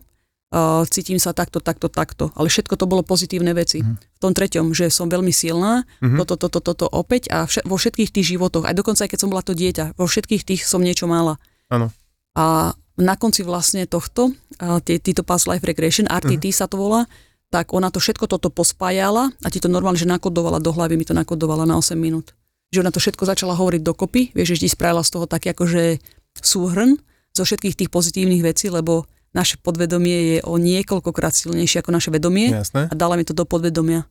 [0.52, 2.30] uh, cítim sa takto, takto, takto.
[2.36, 3.82] Ale všetko to bolo pozitívne veci.
[3.82, 3.96] Mhm.
[3.98, 6.18] V tom treťom, že som veľmi silná, Mhm.
[6.22, 9.30] toto, toto, toto opäť a vše, vo všetkých tých životoch, aj dokonca aj keď som
[9.32, 11.40] bola to dieťa, vo všetkých tých som niečo mala.
[11.72, 11.90] Áno.
[12.36, 16.56] A na konci vlastne tohto, uh, tí, títo Past Life Regression, RTT Mhm.
[16.56, 17.08] sa to volá,
[17.52, 21.08] tak ona to všetko toto pospájala a ti to normálne, že nakodovala do hlavy, mi
[21.08, 22.36] to nakodovala na 8 minút.
[22.74, 26.02] Že ona to všetko začala hovoriť dokopy, vieš, že ti spravila z toho taký akože
[26.42, 27.00] súhrn
[27.32, 32.56] zo všetkých tých pozitívnych vecí, lebo naše podvedomie je o niekoľkokrát silnejšie ako naše vedomie
[32.56, 32.88] Jasné.
[32.88, 34.08] a dala mi to do podvedomia.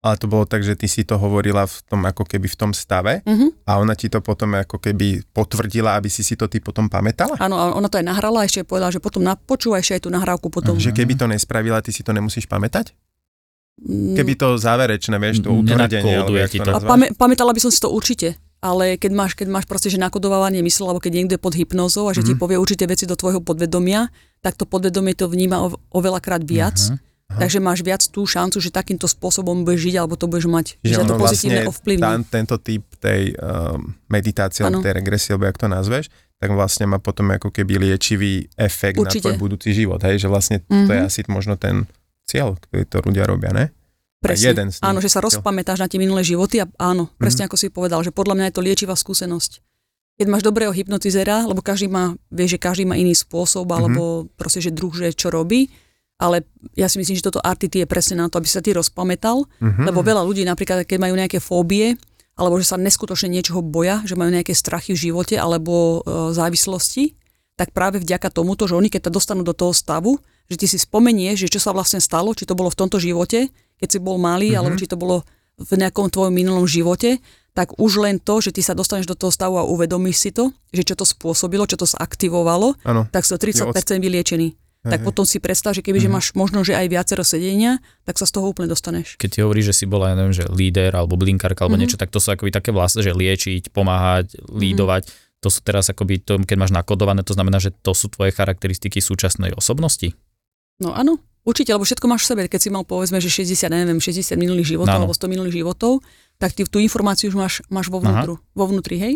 [0.00, 2.72] Ale to bolo tak, že ty si to hovorila v tom, ako keby v tom
[2.72, 3.52] stave Uh-huh.
[3.68, 7.36] a ona ti to potom ako keby potvrdila, aby si si to ty potom pamätala?
[7.36, 10.10] Áno, a ona to aj nahrala, ešte povedala, že potom na, počúvaj ešte aj tú
[10.14, 10.80] nahrávku potom.
[10.80, 12.96] Že keby to nespravila, ty si to nemusíš pamätať?
[13.80, 16.76] Mm, Keby to záverečné, vieš, to utvrdenie, jak ti to to.
[16.76, 19.96] A pamä, pamätala by som si to určite, ale keď máš, keď máš proste, že
[19.96, 22.38] nakodovávanie mysle, alebo keď niekto je pod hypnózou a že ti Mhm.
[22.38, 26.76] povie určité veci do tvojho podvedomia, tak to podvedomie to vníma o, oveľakrát viac.
[26.78, 26.96] Mhm.
[27.26, 27.38] Aha.
[27.38, 30.66] Takže máš viac tú šancu, že takýmto spôsobom budeš žiť, alebo to budeš mať.
[30.82, 31.22] Že to pozitívne
[31.62, 32.02] vlastne ovplyvní.
[32.02, 36.84] tá, tento typ tej um, meditácie, alebo tej regresie, alebo jak to nazveš, tak vlastne
[36.86, 39.22] má potom ako keby liečivý efekt Určite.
[39.22, 40.16] na tvoj budúci život, hej?
[40.16, 41.06] že vlastne to je Mhm.
[41.06, 41.86] asi možno ten
[42.24, 43.70] cieľ, ktorý to ľudia robia, ne?
[44.20, 44.52] Presne.
[44.52, 44.84] jeden z nich.
[44.84, 47.16] Áno, že sa rozpamätáš na tie minulé životy a áno, Mhm.
[47.16, 49.52] presne ako si povedal, že podľa mňa je to liečivá skúsenosť.
[50.20, 53.74] Keď máš dobrého hypnotizera, lebo každý má, vie, že každý má iný spôsob, Mhm.
[53.74, 54.02] alebo
[54.36, 55.72] proste, že druh, že čo robí,
[56.20, 56.44] ale
[56.76, 59.88] ja si myslím, že toto RTT je presne na to, aby sa ty rozpamätal, Mhm.
[59.88, 61.96] lebo veľa ľudí napríklad, keď majú nejaké fóbie,
[62.36, 67.16] alebo že sa neskutočne niečoho boja, že majú nejaké strachy v živote alebo e, závislosti,
[67.56, 70.16] tak práve vďaka tomuto, že oni keď to dostanú do toho stavu,
[70.48, 73.48] že ty si spomenieš, že čo sa vlastne stalo, či to bolo v tomto živote,
[73.80, 74.52] keď si bol malý, Mhm.
[74.52, 74.60] mm-hmm.
[74.60, 75.16] alebo či to bolo
[75.56, 77.20] v nejakom tvojom minulom živote,
[77.50, 80.54] tak už len to, že ty sa dostaneš do toho stavu a uvedomíš si to,
[80.70, 83.04] že čo to spôsobilo, čo to zaktivovalo, Áno.
[83.10, 83.68] tak si o 30%
[83.98, 84.54] vyliečený.
[84.80, 85.04] Tak Hej.
[85.04, 87.76] potom si predstav, že kebyže máš možno, že aj viacero sedenia,
[88.08, 89.20] tak sa z toho úplne dostaneš.
[89.20, 91.82] Keď ti hovorí, že si bola, ja neviem, že líder alebo blinkárka alebo Mhm.
[91.84, 95.12] niečo, tak to sú akoby také vlastne, že liečiť, pomáhať, lídovať.
[95.40, 99.04] To sú teraz akoby, to, keď máš nakodované, to znamená, že to sú tvoje charakteristiky
[99.04, 100.16] súčasnej osobnosti.
[100.80, 101.20] No áno,
[101.50, 102.42] určite, lebo všetko máš v sebe.
[102.46, 105.04] Keď si mal povedzme, že 60, neviem, 60 minulých životov Áno.
[105.04, 106.00] alebo 100 minulých životov,
[106.38, 109.14] tak ty tú informáciu už máš, máš vo, vnútru, vo vnútri, hej?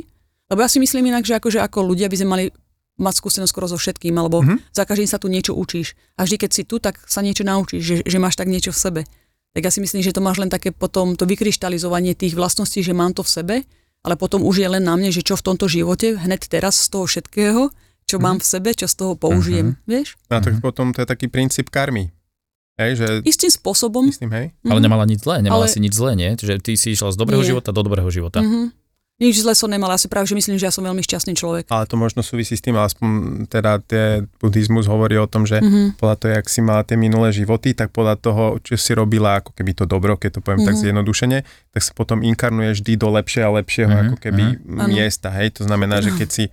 [0.51, 2.45] Lebo ja si myslím inak, že akože ako ľudia by sme mali
[2.95, 4.70] mať skúsenosť skoro so všetkým, alebo Mhm.
[4.70, 5.95] za každým sa tu niečo učíš.
[6.14, 8.78] A vždy, keď si tu, tak sa niečo naučíš, že, že máš tak niečo v
[8.78, 9.01] sebe.
[9.55, 12.95] Tak ja si myslím, že to máš len také potom to vykryštalizovanie tých vlastností, že
[12.95, 13.57] mám to v sebe,
[14.05, 16.87] ale potom už je len na mne, že čo v tomto živote, hneď teraz z
[16.91, 17.62] toho všetkého,
[18.05, 20.14] čo mám v sebe, čo z toho použijem, vieš?
[20.28, 22.14] A tak potom to je taký princíp karmy.
[22.75, 24.03] Hej, že Istým spôsobom.
[24.05, 24.47] myslím, hej?
[24.64, 24.85] Ale Mhm.
[24.85, 26.31] nemala nič zlé, nemala Ale- si nič zlé, nie?
[26.33, 27.55] Že ty si išla z dobrého Nie.
[27.55, 28.43] života do dobrého života.
[28.43, 28.75] Mhm.
[29.14, 31.70] Nič zle som nemala, ja si práve, že myslím, že ja som veľmi šťastný človek.
[31.70, 33.09] Ale to možno súvisí s tým, aspoň
[33.47, 36.03] teda tie buddhizmus hovorí o tom, že Mhm.
[36.03, 39.55] podľa toho, jak si mala tie minulé životy, tak podľa toho, čo si robila, ako
[39.55, 40.83] keby to dobro, keď to poviem tak Mhm.
[40.83, 41.39] zjednodušene,
[41.70, 44.45] tak sa potom inkarnuješ vždy do lepšieho a lepšieho Mhm, ako keby
[44.75, 44.91] Áno.
[44.91, 45.55] miesta, hej?
[45.55, 46.45] To znamená, že keď si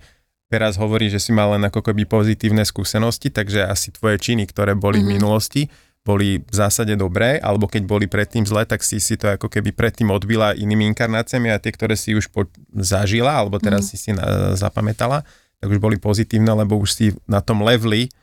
[0.46, 4.78] teraz hovorí, že si mal len ako keby pozitívne skúsenosti, takže asi tvoje činy, ktoré
[4.78, 5.14] boli v Mhm.
[5.18, 5.66] minulosti,
[6.02, 9.70] boli v zásade dobré, alebo keď boli predtým zle, tak si si to ako keby
[9.70, 13.88] predtým odbila inými inkarnáciami a tie, ktoré si už po, zažila, alebo teraz Mhm.
[13.88, 15.22] si si na, zapamätala,
[15.62, 18.21] tak už boli pozitívne, lebo už si na tom leveli e,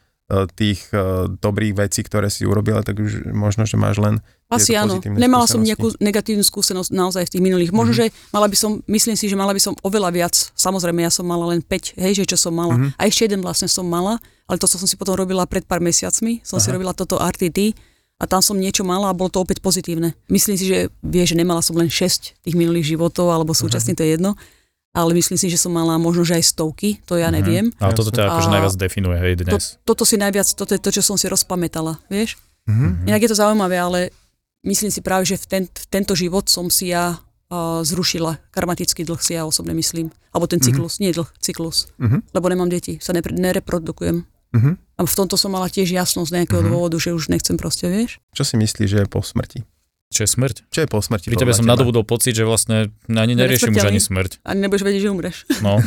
[0.54, 4.98] tých e, dobrých vecí, ktoré si urobila, tak už možno, že máš len Asi áno.
[5.02, 7.70] Nemala som nejakú negatívnu skúsenosť naozaj v tých minulých.
[7.70, 8.00] Možno, Mhm.
[8.02, 10.34] že mala by som, myslím si, že mala by som oveľa viac.
[10.58, 12.74] Samozrejme, ja som mala len 5, hej, že čo som mala.
[12.74, 12.98] Mhm.
[12.98, 14.18] A ešte jeden vlastne som mala,
[14.50, 16.82] ale to, čo som si potom robila pred pár mesiacmi, som si Aha.
[16.82, 17.78] robila toto RTT
[18.20, 20.18] a tam som niečo mala a bolo to opäť pozitívne.
[20.30, 24.02] Myslím si, že vie, že nemala som len 6 tých minulých životov, alebo súčasne to
[24.02, 24.34] je jedno,
[24.92, 27.70] ale myslím si, že som mala možno, že aj stovky, to ja neviem.
[27.78, 29.64] Ale toto ťa akože najviac definuje, hej, To, dnes.
[29.84, 32.38] toto si najviac, toto je to, čo som si rozpamätala, vieš?
[32.66, 33.06] Mhm.
[33.06, 34.00] Inak je to zaujímavé, ale
[34.62, 38.38] myslím si práve, že v, ten, v tento život som si ja uh, zrušila.
[38.50, 40.14] Karmatický dlh si ja osobne myslím.
[40.30, 41.90] Alebo ten cyklus, nie dlh, cyklus.
[41.98, 42.30] Mhm.
[42.30, 44.22] Lebo nemám deti, sa nepre, nereprodukujem.
[44.54, 44.72] Mhm.
[44.98, 46.70] A v tomto som mala tiež jasnosť z nejakého Mhm.
[46.70, 48.18] dôvodu, že už nechcem proste, vieš?
[48.34, 49.62] Čo si myslíš, že je po smrti?
[50.10, 50.56] Čo je smrť?
[50.68, 51.30] Čo je po smrti?
[51.30, 51.78] Pri tebe som teba?
[51.78, 54.42] nadobudol pocit, že vlastne ani neriešim už ani smrť.
[54.42, 55.38] A nebudeš vedieť, že umreš.
[55.62, 55.78] No,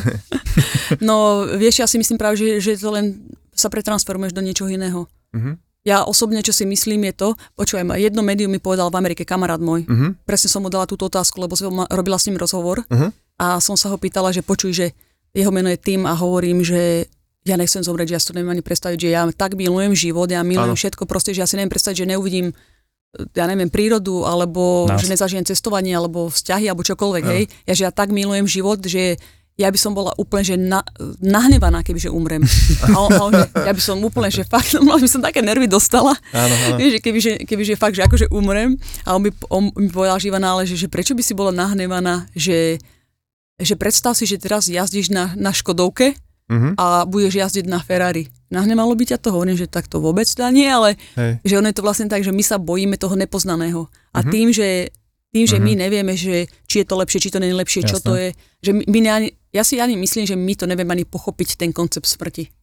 [1.01, 1.15] No,
[1.49, 3.19] vieš, ja si myslím práve, že, že to len
[3.51, 5.05] sa pretransformuješ do niečoho iného.
[5.33, 5.59] Mhm.
[5.83, 7.29] Ja osobne, čo si myslím, je to,
[7.83, 10.23] ma, jedno médium mi povedal v Amerike kamarát môj, Mhm.
[10.23, 13.11] presne som mu dala túto otázku, lebo som robila s ním rozhovor Mhm.
[13.35, 14.85] a som sa ho pýtala, že počuj, že
[15.35, 17.11] jeho meno je Tim a hovorím, že
[17.43, 20.31] ja nechcem zomrieť, že ja si to neviem ani predstaviť, že ja tak milujem život,
[20.31, 20.79] ja milujem Áno.
[20.79, 22.55] všetko, proste, že ja si neviem predstaviť, že neuvidím
[23.13, 24.99] ja neviem, prírodu, alebo Nás.
[24.99, 27.31] že nezažijem cestovanie, alebo vzťahy, alebo čokoľvek, Áno.
[27.31, 27.43] hej.
[27.63, 29.21] Ja, že ja tak milujem život, že
[29.53, 30.81] ja by som bola úplne, že na,
[31.21, 32.41] nahnevaná, kebyže umrem.
[32.89, 35.69] A on, a on, ja by som úplne, že fakt, no, by som také nervy
[35.69, 36.17] dostala.
[36.33, 36.75] Áno, áno.
[36.75, 38.73] Vieš, že kebyže, kebyže fakt, že akože umrem
[39.05, 41.53] a on by, on mi povedal, že Ivana, ale že, že prečo by si bola
[41.53, 42.81] nahnevaná, že,
[43.55, 46.75] že predstav si, že teraz jazdíš na, na Škodovke Mhm.
[46.75, 48.27] a budeš jazdiť na Ferrari.
[48.53, 49.33] Nahnevalo by ťa to?
[49.33, 51.41] Hovorím, že tak to vôbec teda nie, ale Hej.
[51.41, 53.89] že ono je to vlastne tak, že my sa bojíme toho nepoznaného.
[54.11, 54.29] A Mhm.
[54.29, 54.69] tým, že,
[55.29, 55.63] tým, že Mhm.
[55.63, 58.05] my nevieme, že či je to lepšie, či to nie je lepšie, čo Jasné.
[58.05, 58.27] to je,
[58.61, 59.13] že my, my ne,
[59.49, 62.53] ja si ani myslím, že my to nevieme ani pochopiť ten koncept smrti.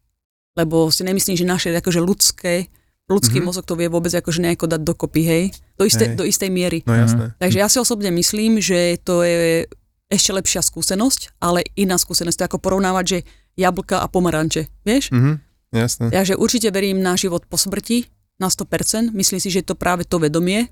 [0.54, 2.70] Lebo si nemyslím, že naše akože ľudské,
[3.06, 3.44] ľudský Mhm.
[3.44, 5.42] mozog to vie vôbec akože nejako dať dokopy, hej?
[5.74, 6.14] Do, isté, Hej.
[6.14, 6.78] do istej miery.
[6.86, 7.34] No jasné.
[7.38, 9.66] Takže ja si osobne myslím, že to je
[10.06, 12.34] ešte lepšia skúsenosť, ale iná skúsenosť.
[12.34, 13.18] To je ako porovnávať, že
[13.56, 15.10] jablka a pomaranče, vieš?
[15.10, 15.49] Mhm.
[15.70, 16.10] Jasné.
[16.10, 19.74] Ja že určite verím na život po smrti na 100%, myslím si, že je to
[19.74, 20.66] práve to vedomie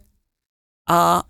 [0.84, 1.22] a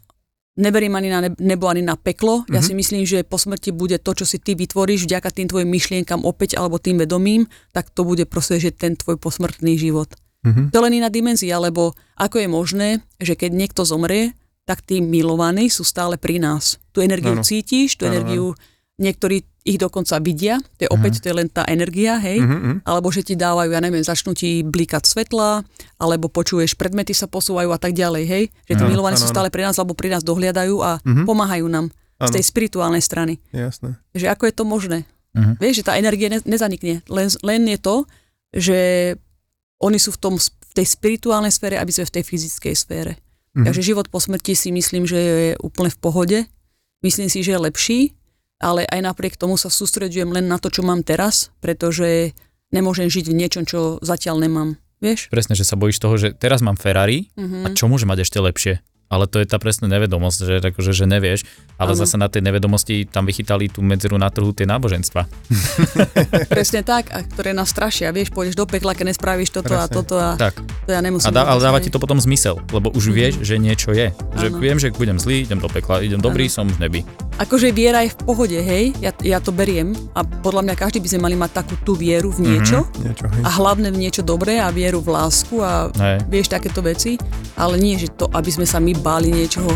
[0.55, 2.43] neverím ani na neb- nebo, ani na peklo.
[2.49, 2.65] Ja Mhm.
[2.65, 6.23] si myslím, že po smrti bude to, čo si ty vytvoríš vďaka tým tvojim myšlienkam
[6.23, 10.11] opäť alebo tým vedomím, tak to bude proste, že ten tvoj posmrtný život.
[10.41, 10.71] Mhm.
[10.71, 12.89] To je len iná dimenzia, lebo ako je možné,
[13.19, 14.33] že keď niekto zomrie,
[14.65, 16.77] tak tí milovaní sú stále pri nás.
[16.93, 17.43] Tu energiu Áno.
[17.43, 18.47] cítiš, tú Áno, energiu
[18.97, 22.75] niektorí ich dokonca vidia, to je opäť to je len tá energia, hej, Mhm, mhm.
[22.89, 25.61] alebo že ti dávajú, ja neviem, začnú ti blikať svetla,
[26.01, 29.69] alebo počuješ, predmety sa posúvajú a tak ďalej, hej, že tí milovaní sú stále pri
[29.69, 31.29] nás, alebo pri nás dohliadajú a Mhm.
[31.29, 33.39] pomáhajú nám z Áno, tej spirituálnej strany.
[33.53, 33.95] jasné.
[34.11, 34.99] Že ako je to možné?
[35.37, 35.61] Mhm.
[35.61, 37.97] Vieš, že tá energia ne, nezanikne, len, len je to,
[38.51, 38.79] že
[39.79, 43.13] oni sú v, tom, v tej spirituálnej sfére, aby sme v tej fyzickej sfére.
[43.55, 43.65] Mhm.
[43.69, 46.39] Takže život po smrti si myslím, že je úplne v pohode.
[46.99, 47.99] Myslím si, že je lepší,
[48.59, 52.35] ale aj napriek tomu sa sústredujem len na to, čo mám teraz, pretože
[52.71, 54.69] nemôžem žiť v niečom, čo zatiaľ nemám.
[54.99, 55.31] Vieš?
[55.31, 57.79] Presne, že sa bojíš toho, že teraz mám Ferrari a Mhm.
[57.79, 58.83] čo môže mať ešte lepšie?
[59.09, 61.49] Ale to je tá presná nevedomosť, že, akože, že nevieš,
[61.81, 62.01] ale Áno.
[62.01, 65.25] zase na tej nevedomosti tam vychytali tú medzeru na trhu tie náboženstva.
[66.53, 68.13] Presne tak, a ktoré nás strašia.
[68.13, 69.95] Vieš, pôjdeš do pekla, keď nespravíš toto a Presne.
[69.97, 70.61] toto a Tak.
[70.85, 71.29] to ja nemusím.
[71.29, 74.13] A dá, ale dáva ti to potom zmysel, lebo už vieš, že niečo je.
[74.37, 74.59] Že Áno.
[74.61, 76.55] viem, že budem zlý, idem do pekla, idem dobrý, Áno.
[76.55, 77.01] som v nebi.
[77.39, 81.09] Akože viera je v pohode, hej, ja, ja to beriem a podľa mňa každý by
[81.09, 83.43] sme mali mať takú tú vieru v niečo Niečo, hej.
[83.47, 86.27] a hlavne v niečo dobré a vieru v lásku a Hej.
[86.27, 87.15] vieš takéto veci,
[87.55, 89.71] ale nie, že to, aby sme sa my báli niečoho.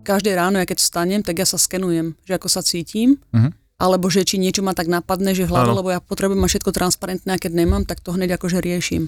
[0.00, 3.54] Každé ráno, ja keď vstanem, tak ja sa skenujem, že ako sa cítim, Mhm.
[3.78, 6.70] alebo že či niečo ma tak napadne, že v hlave, lebo ja potrebujem mať všetko
[6.74, 9.06] transparentné a keď nemám, tak to hneď akože riešim.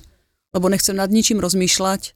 [0.53, 2.12] Lebo nechcem nad ničím rozmýšľať,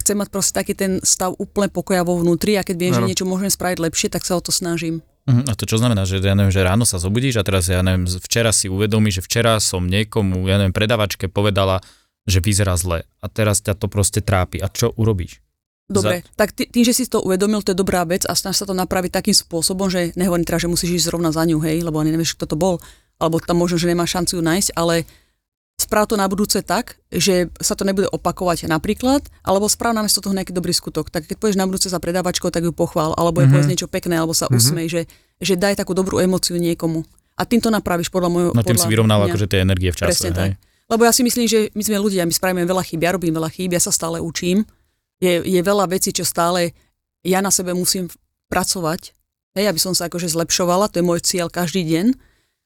[0.00, 3.28] chcem mať proste taký ten stav úplne pokoja vo vnútri a keď viem, že niečo
[3.28, 5.04] môžem spraviť lepšie, tak sa o to snažím.
[5.28, 7.84] Mhm, A to čo znamená, že ja neviem, že ráno sa zobudíš a teraz ja
[7.84, 11.84] neviem, včera si uvedomíš, že včera som niekomu, ja neviem, predavačke povedala,
[12.24, 14.56] že vyzerá zle a teraz ťa to proste trápi.
[14.64, 15.44] A čo urobíš?
[15.88, 18.68] Dobre, tak ty, tým, že si to uvedomil, to je dobrá vec a snaž sa
[18.68, 21.96] to napraviť takým spôsobom, že nehovorím teda, že musíš ísť zrovna za ňu, hej, lebo
[21.96, 22.76] ani nevieš, kto to bol,
[23.16, 25.08] alebo tam možno, že nemáš šancu ju nájsť, ale
[25.78, 30.34] správ to na budúce tak, že sa to nebude opakovať napríklad, alebo správ namiesto toho
[30.34, 31.08] nejaký dobrý skutok.
[31.08, 33.52] Tak keď pôjdeš na budúce za predávačkou, tak ju pochvál, alebo je Mhm.
[33.54, 34.58] povedz niečo pekné, alebo sa Mhm.
[34.58, 35.00] usmej, že,
[35.38, 37.06] že daj takú dobrú emóciu niekomu.
[37.38, 39.98] A tým to napravíš podľa môjho No tým podľa si vyrovnal akože tie energie v
[40.02, 40.10] čase.
[40.10, 40.34] Presne hej?
[40.34, 40.50] tak.
[40.90, 43.50] Lebo ja si myslím, že my sme ľudia, my spravíme veľa chýb, ja robím veľa
[43.54, 44.66] chýb, ja sa stále učím.
[45.22, 46.74] Je, je veľa vecí, čo stále
[47.22, 48.10] ja na sebe musím
[48.50, 49.14] pracovať,
[49.54, 52.06] hej, aby som sa akože zlepšovala, to je môj cieľ každý deň,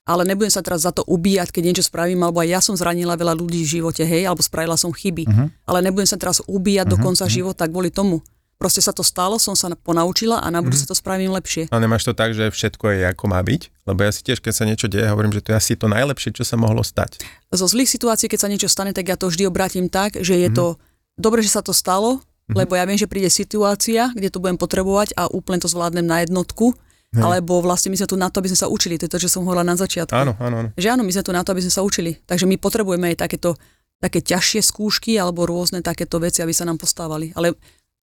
[0.02, 3.14] ale nebudem sa teraz za to ubíjať, keď niečo spravím, alebo aj ja som zranila
[3.14, 5.44] veľa ľudí v živote, hej, alebo spravila som chyby, Mhm.
[5.64, 7.32] ale nebudem sa teraz ubíjať do Mhm, konca mhm.
[7.32, 8.18] života kvôli tomu.
[8.58, 10.90] Proste sa to stalo, som sa na- ponaučila a na budúce Mhm.
[10.90, 11.66] to spravím lepšie.
[11.74, 13.62] A nemáš to tak, že všetko je ako má byť?
[13.86, 16.30] Lebo ja si tiež, keď sa niečo deje, hovorím, že to je asi to najlepšie,
[16.30, 17.18] čo sa mohlo stať.
[17.52, 20.48] zo zlých situácií, keď sa niečo stane, tak ja to vždy obrátim tak, že je
[20.48, 20.54] Mhm.
[20.54, 20.78] to
[21.18, 22.54] dobre, že sa to stalo, Mhm.
[22.56, 26.22] lebo ja viem, že príde situácia, kde to budem potrebovať a úplne to zvládnem na
[26.22, 26.72] jednotku,
[27.12, 27.20] Hej.
[27.20, 29.28] alebo vlastne my sme tu na to, aby sme sa učili, to je to, čo
[29.28, 30.16] som hovorila na začiatku.
[30.16, 30.68] Áno, áno, áno.
[30.80, 33.28] Že áno, my sme tu na to, aby sme sa učili, takže my potrebujeme aj
[33.28, 33.52] takéto
[34.00, 37.36] také ťažšie skúšky alebo rôzne takéto veci, aby sa nám postávali.
[37.36, 37.52] Ale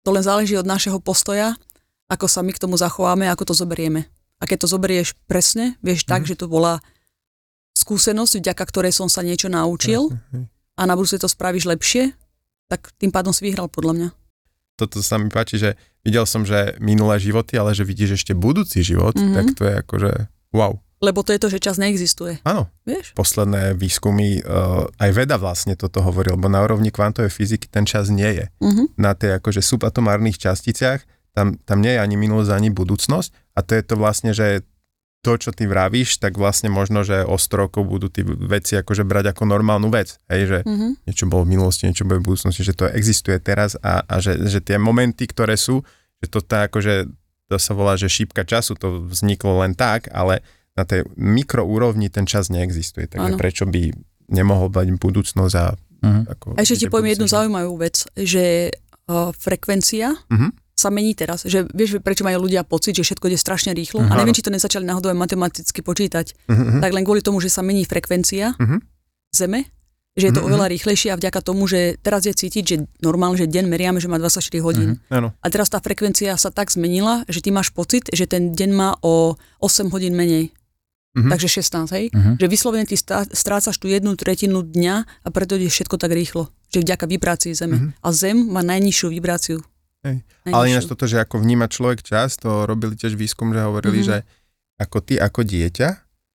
[0.05, 1.57] to len záleží od našeho postoja,
[2.05, 4.05] ako sa my k tomu zachováme, ako to zoberieme.
[4.39, 6.27] A keď to zoberieš presne, vieš tak, Mhm.
[6.29, 6.77] že to bola
[7.75, 10.47] skúsenosť, vďaka ktorej som sa niečo naučil, Jasne,
[10.77, 12.13] a na budúce to spravíš lepšie,
[12.69, 14.07] tak tým pádom si vyhral podľa mňa.
[14.79, 18.79] Toto sa mi páči, že videl som, že minulé životy, ale že vidíš ešte budúci
[18.79, 19.35] život, Mhm.
[19.35, 20.11] tak to je akože
[20.55, 20.79] wow.
[20.99, 22.43] Lebo to je to, že čas neexistuje.
[22.43, 23.15] Áno, Vieš?
[23.15, 28.11] posledné výskumy, uh, aj veda vlastne toto hovorí, lebo na úrovni kvantovej fyziky ten čas
[28.11, 28.45] nie je.
[28.59, 28.91] Uh-huh.
[28.99, 30.99] Na tej akože subatomárnych časticiach
[31.31, 34.67] tam, tam nie je ani minulosť, ani budúcnosť a to je to vlastne, že
[35.19, 39.03] to, čo ty vravíš, tak vlastne možno, že o 100 rokov budú tí veci akože
[39.03, 40.15] brať ako normálnu vec.
[40.31, 40.95] Hej, že Uh-huh.
[41.03, 44.39] niečo bolo v minulosti, niečo bude v budúcnosti, že to existuje teraz a, a že,
[44.47, 45.83] že tie momenty, ktoré sú,
[46.23, 47.11] že to tá akože,
[47.51, 50.39] to sa volá, že šípka času, to vzniklo len tak, ale
[50.79, 53.39] na tej mikroúrovni ten čas neexistuje, takže Áno.
[53.39, 53.91] prečo by
[54.31, 55.65] nemohol mať budúcnosť a
[55.99, 56.23] Uh-huh.
[56.31, 56.55] ako...
[56.55, 58.71] A ešte ti poviem jednu zaujímavú vec, že
[59.11, 60.55] uh, frekvencia Mhm.
[60.79, 61.43] Sa mení teraz.
[61.43, 63.99] Že vieš, prečo majú ľudia pocit, že všetko ide strašne rýchlo?
[63.99, 64.09] Mhm.
[64.09, 66.47] A neviem, či to nezačali náhodou aj matematicky počítať.
[66.47, 66.79] Mhm, mhm.
[66.79, 68.79] Tak len kvôli tomu, že sa mení frekvencia Mhm.
[69.29, 69.67] Zeme,
[70.15, 70.47] že je to Mhm.
[70.47, 74.07] oveľa rýchlejšie a vďaka tomu, že teraz je cítiť, že normálne, že deň meriame, že
[74.07, 74.97] má 24 hodín.
[75.07, 75.35] Áno.
[75.37, 78.95] A teraz tá frekvencia sa tak zmenila, že ty máš pocit, že ten deň má
[78.99, 80.49] o 8 hodín menej.
[81.13, 81.29] Mhm.
[81.29, 82.05] Takže 16, hej?
[82.09, 82.37] Mhm.
[82.37, 86.49] Že vyslovene ty strá- strácaš tú jednu tretinu dňa a preto je všetko tak rýchlo.
[86.69, 87.77] Že vďaka vibrácii Zeme.
[87.77, 87.89] Mhm.
[87.97, 89.61] A Zem má najnižšiu vibráciu.
[90.01, 90.23] Hej.
[90.45, 94.05] Ale ináč toto, že ako vníma človek čas, to robili tiež výskum, že hovorili, Mhm.
[94.05, 94.17] že
[94.77, 95.89] ako ty ako dieťa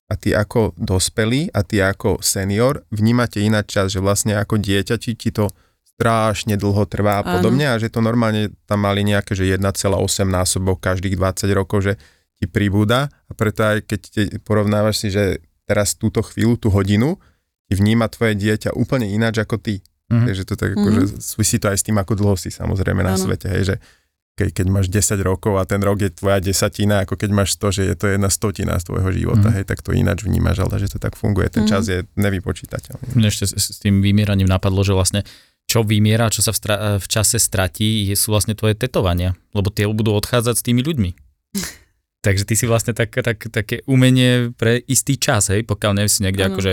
[0.04, 5.00] a ty ako dospelý a ty ako senior vnímate ináč čas, že vlastne ako dieťa
[5.00, 5.48] ti, ti to
[5.88, 7.32] strašne dlho trvá a Áno.
[7.38, 11.92] podobne a že to normálne tam mali nejaké, že 1,8 násobok každých 20 rokov, že
[12.36, 17.16] ti pribúda a preto aj keď te porovnávaš si, že teraz túto chvíľu, tú hodinu,
[17.64, 19.80] ti vníma tvoje dieťa úplne ináč ako ty.
[20.06, 20.26] Mhm.
[20.26, 23.12] Takže to tak ako, že súvisí to aj s tým, ako dlho si samozrejme na
[23.12, 23.20] Áno.
[23.20, 23.76] svete, hej, že
[24.34, 27.70] keď, keď máš 10 rokov a ten rok je tvoja desatina, ako keď máš 100,
[27.70, 29.54] že je to jedna stotina z tvojho života, Mhm.
[29.54, 31.70] hej, tak to ináč vnímaš, ale že to tak funguje, ten Mhm.
[31.70, 33.14] čas je nevypočítateľný.
[33.14, 35.22] Mne ešte s, s tým vymieraním napadlo, že vlastne
[35.64, 39.70] čo vymiera, čo sa v, stra- v čase stratí, je, sú vlastne tvoje tetovania, lebo
[39.70, 41.10] tie budú odchádzať s tými ľuďmi.
[42.20, 46.20] Takže ty si vlastne tak, tak, také umenie pre istý čas, hej, pokiaľ nie si
[46.20, 46.56] niekde Áno.
[46.56, 46.72] akože,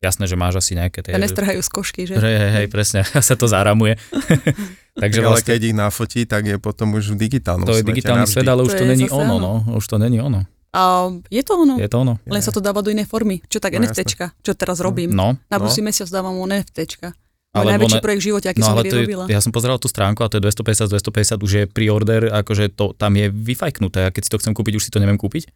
[0.00, 1.12] jasné, že máš asi nejaké tie...
[1.12, 2.16] A nestrhajú z košky, že?
[2.16, 4.00] Hej, hej, hej, presne, sa to zaramuje.
[5.00, 8.24] Takže ale vlastne keď ich nafotí, tak je potom už v digitálnom to je digitálny
[8.24, 8.34] navždy.
[8.34, 10.44] svet, ale už To to, je není ono, no, už to není ono.
[10.70, 11.74] A je to ono.
[11.76, 12.14] Je to ono.
[12.24, 13.42] Len sa to dáva do inej formy.
[13.44, 15.10] Čo tak No, NFTčka, čo teraz robím.
[15.10, 15.66] No, Na no.
[15.66, 17.10] budúci mesiac dávam o NFTčka.
[17.50, 19.24] Ale Ale najväčší one- projekt v živote, aký no som ale je, robila.
[19.26, 22.70] ja som pozeral tú stránku a to je 250 z 250 už je pre-order, akože
[22.70, 25.50] to tam je vyfajknuté a keď si to chcem kúpiť, už si to neviem kúpiť.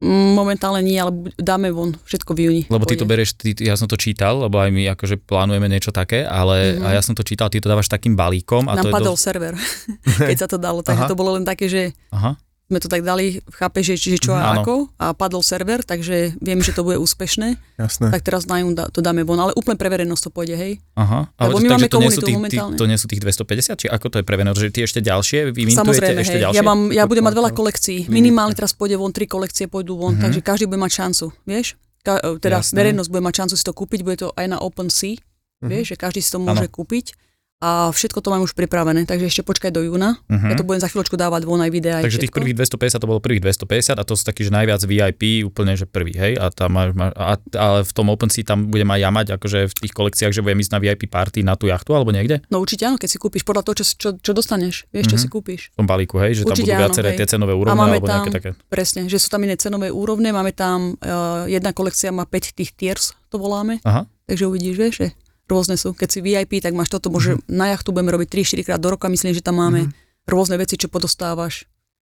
[0.00, 2.62] Momentálne nie, ale dáme von všetko v júni.
[2.66, 5.90] Lebo ty to bereš, ty, ja som to čítal, lebo aj my akože plánujeme niečo
[5.90, 6.86] také, ale Mhm.
[6.86, 9.14] a ja som to čítal, ty to dávaš takým balíkom a Nám to je padol
[9.18, 9.24] dosť...
[9.24, 9.54] server,
[10.30, 10.86] keď sa to dalo.
[10.86, 12.38] Takže to bolo len také, že Aha,
[12.68, 14.60] sme to tak dali, chápe, že, že čo a Áno.
[14.60, 18.12] ako a padol server, takže viem, že to bude úspešné, Jasné.
[18.12, 20.72] tak teraz na to dáme von, ale úplne pre verejnosť to pôjde, hej.
[20.94, 21.32] aha.
[21.34, 22.76] Ale Lebo my takže máme to nie, sú tých, momentálne.
[22.76, 25.60] to nie sú tých 250, či ako to je prevené, že ty ešte ďalšie, vy
[25.66, 26.44] Samozrejme, ešte hej.
[26.44, 26.58] ďalšie?
[26.58, 27.98] Ja, mám, ja budem mať veľa kolekcií.
[28.06, 30.22] Minimálne teraz pôjde von, tri kolekcie pôjdu von, Mhm.
[30.22, 31.72] takže každý bude mať šancu, vieš?
[31.98, 32.76] Ka- e, teda Jasné.
[32.76, 35.16] verejnosť bude mať šancu si to kúpiť, bude to aj na OpenSea,
[35.58, 35.66] Mhm.
[35.66, 36.70] vieš, že každý si to môže Áno.
[36.70, 37.16] kúpiť.
[37.60, 40.22] A všetko to mám už pripravené, takže ešte počkaj do júna.
[40.24, 40.46] Mhm.
[40.46, 41.98] Ja to budem za chvíľočku dávať von aj videá.
[41.98, 42.38] aj Takže tých všetko.
[42.38, 45.82] prvých 250 to bolo prvých 250 a to sú takí, že najviac VIP, úplne, že
[45.82, 46.86] prvý, hej, a tam a,
[47.34, 50.58] ale v tom OpenSea tam budem aj ja mať, akože v tých kolekciách, že budem
[50.60, 53.42] ísť na VIP party na tú jachtu alebo niekde, No určite áno, keď si kúpiš
[53.42, 54.86] podľa toho, čo, čo, čo dostaneš.
[54.88, 55.20] Vieš, čo Mhm.
[55.20, 55.60] si kúpiš.
[55.68, 57.18] v tom balíku, hej, že tam Určite budú áno, viaceré hej.
[57.18, 58.50] tie cenové úrovne máme alebo nejaké tam- také.
[58.68, 62.70] Presne, že sú tam iné cenové úrovne, máme tam, uh, jedna kolekcia má 5 tých
[62.72, 65.06] tiers, to voláme, Aha, takže uvidíš, vieš, že
[65.48, 65.90] rôzne sú.
[65.90, 69.08] Keď si VIP, tak máš toto, môže, na jachtu budeme robiť 3-4 krát do roka,
[69.08, 69.88] myslím, že tam máme
[70.24, 71.64] rôzne veci, čo podostávaš.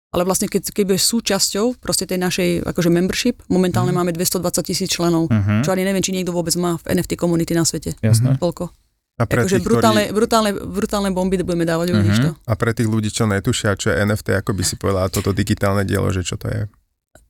[0.09, 3.99] Ale vlastne, keď, keď budeš súčasťou proste tej našej akože membership, momentálne Mhm.
[3.99, 5.61] máme 220 tisíc členov, uh-huh.
[5.61, 7.93] čo ani neviem, či niekto vôbec má v NFT komunity na svete.
[8.01, 8.35] jasné.
[8.35, 8.71] Toľko.
[9.17, 12.25] A pre, Takže tých, brutálne, ktorí, brutálne, brutálne bomby budeme dávať, uvidíš Mhm.
[12.25, 12.31] to.
[12.39, 15.83] a pre tých ľudí, čo netušia, čo je NFT, ako by si povedala toto digitálne
[15.83, 16.69] dielo, že čo to je.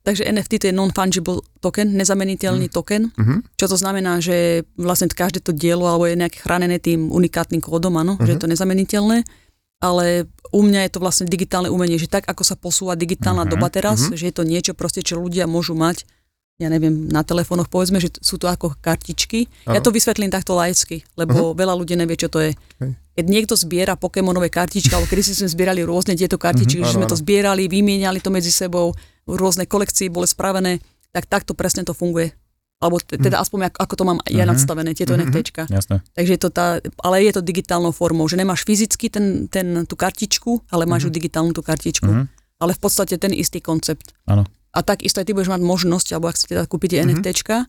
[0.07, 3.59] Takže NFT to je non-fungible token, nezameniteľný token, Mhm.
[3.59, 7.99] čo to znamená, že vlastne každé to dielo alebo je nejaké chránené tým unikátnym kódom,
[7.99, 9.27] áno, že je to nezameniteľné,
[9.77, 13.51] ale u mňa je to vlastne digitálne umenie, že tak ako sa posúva digitálna Mhm,
[13.51, 14.15] doba teraz, mhm.
[14.15, 16.07] že je to niečo proste, čo ľudia môžu mať,
[16.57, 19.45] ja neviem, na telefónoch povedzme, že sú to ako kartičky.
[19.69, 19.85] Ja Áno.
[19.85, 22.57] to vysvetlím takto laicky, lebo veľa ľudí nevie, čo to je.
[22.81, 22.97] Hej.
[23.13, 26.95] Keď niekto zbiera Pokémonové kartičky, alebo kedy si sme zbierali rôzne tieto kartičky, Mhm, že
[26.95, 28.97] sme to zbierali, vymieniali to medzi sebou,
[29.27, 30.79] rôzne kolekcie boli spravené,
[31.11, 32.31] tak takto presne to funguje.
[32.77, 34.51] Alebo teda aspoň ako, ako to mám ja Mhm.
[34.53, 35.21] nadstavené, tieto Mhm.
[35.27, 35.63] NFTčka.
[35.73, 36.05] Jasné.
[36.13, 39.97] Takže je to tá, ale je to digitálnou formou, že nemáš fyzicky ten, ten, tú
[39.97, 42.07] kartičku, ale máš ju digitálnu tú kartičku.
[42.07, 42.25] Mhm.
[42.61, 44.13] Ale v podstate ten istý koncept.
[44.29, 44.45] Áno.
[44.77, 47.65] A takisto aj ty budeš mať možnosť, alebo ak si teda kúpite NFTčka,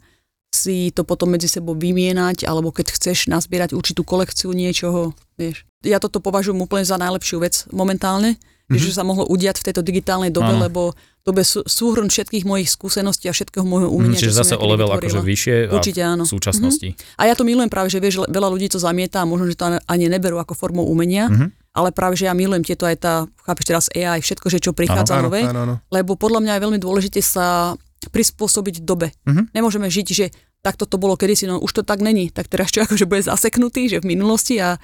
[0.52, 5.64] si to potom medzi sebou vymienať, alebo keď chceš nazbierať určitú kolekciu niečoho, vieš.
[5.84, 8.80] Ja toto považujem úplne za najlepšiu vec momentálne, mm-hmm.
[8.80, 10.64] že sa mohlo udiať v tejto digitálnej dobe, Áno.
[10.68, 10.82] lebo
[11.28, 14.16] to bude sú, súhrn všetkých mojich skúseností a všetkého môjho umenia.
[14.16, 16.24] Mm, čiže zase o level akože vyššie Určite áno.
[16.24, 16.88] v súčasnosti.
[17.20, 19.76] A ja to milujem práve, že vieš, veľa ľudí to zamieta a možno, že to
[19.84, 21.76] ani neberú ako formou umenia, Mhm.
[21.76, 23.14] ale práve, že ja milujem tieto aj tá,
[23.44, 25.76] chápeš teraz AI, všetko, že čo prichádza Áno, nové, áno, áno.
[25.92, 27.76] lebo podľa mňa je veľmi dôležité sa
[28.08, 29.12] prispôsobiť dobe.
[29.28, 29.52] Mhm.
[29.52, 30.26] Nemôžeme žiť, že
[30.64, 33.92] takto to bolo kedysi, no už to tak není, tak teraz čo akože bude zaseknutý,
[33.92, 34.80] že v minulosti a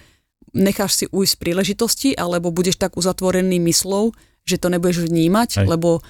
[0.52, 4.12] necháš si ujsť príležitosti, alebo budeš tak uzatvorený myslou,
[4.44, 5.68] že to nebudeš vnímať, Hej.
[5.72, 6.04] lebo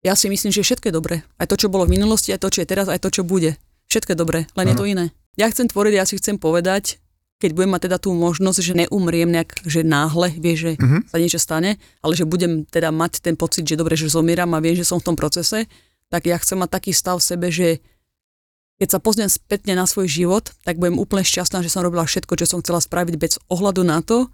[0.00, 1.16] ja si myslím, že všetko je dobré.
[1.36, 3.56] Aj to, čo bolo v minulosti, aj to, čo je teraz, aj to, čo bude.
[3.86, 5.04] Všetko je dobré, len je to iné.
[5.34, 6.96] Ja chcem tvoriť, ja si chcem povedať,
[7.40, 10.98] keď budem mať teda tú možnosť, že neumriem nejak, že náhle, vieš, že Mhm.
[11.08, 11.70] sa niečo stane,
[12.00, 15.00] ale že budem teda mať ten pocit, že dobre, že zomieram a viem, že som
[15.00, 15.64] v tom procese,
[16.12, 17.80] tak ja chcem mať taký stav v sebe, že
[18.76, 22.32] keď sa pozriem spätne na svoj život, tak budem úplne šťastná, že som robila všetko,
[22.34, 24.28] čo som chcela spraviť bez ohľadu na to,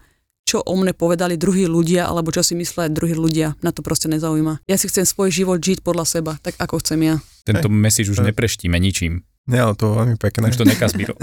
[0.46, 3.58] čo o mne povedali druhí ľudia, alebo čo si myslia druhí ľudia.
[3.66, 4.62] Na to proste nezaujíma.
[4.70, 7.18] Ja si chcem svoj život žiť podľa seba, tak ako chcem ja.
[7.42, 9.26] Tento message už To nepreštíme ničím.
[9.46, 10.50] Nie, ale to veľmi pekné.
[10.50, 11.14] Už to nekaz, Biro.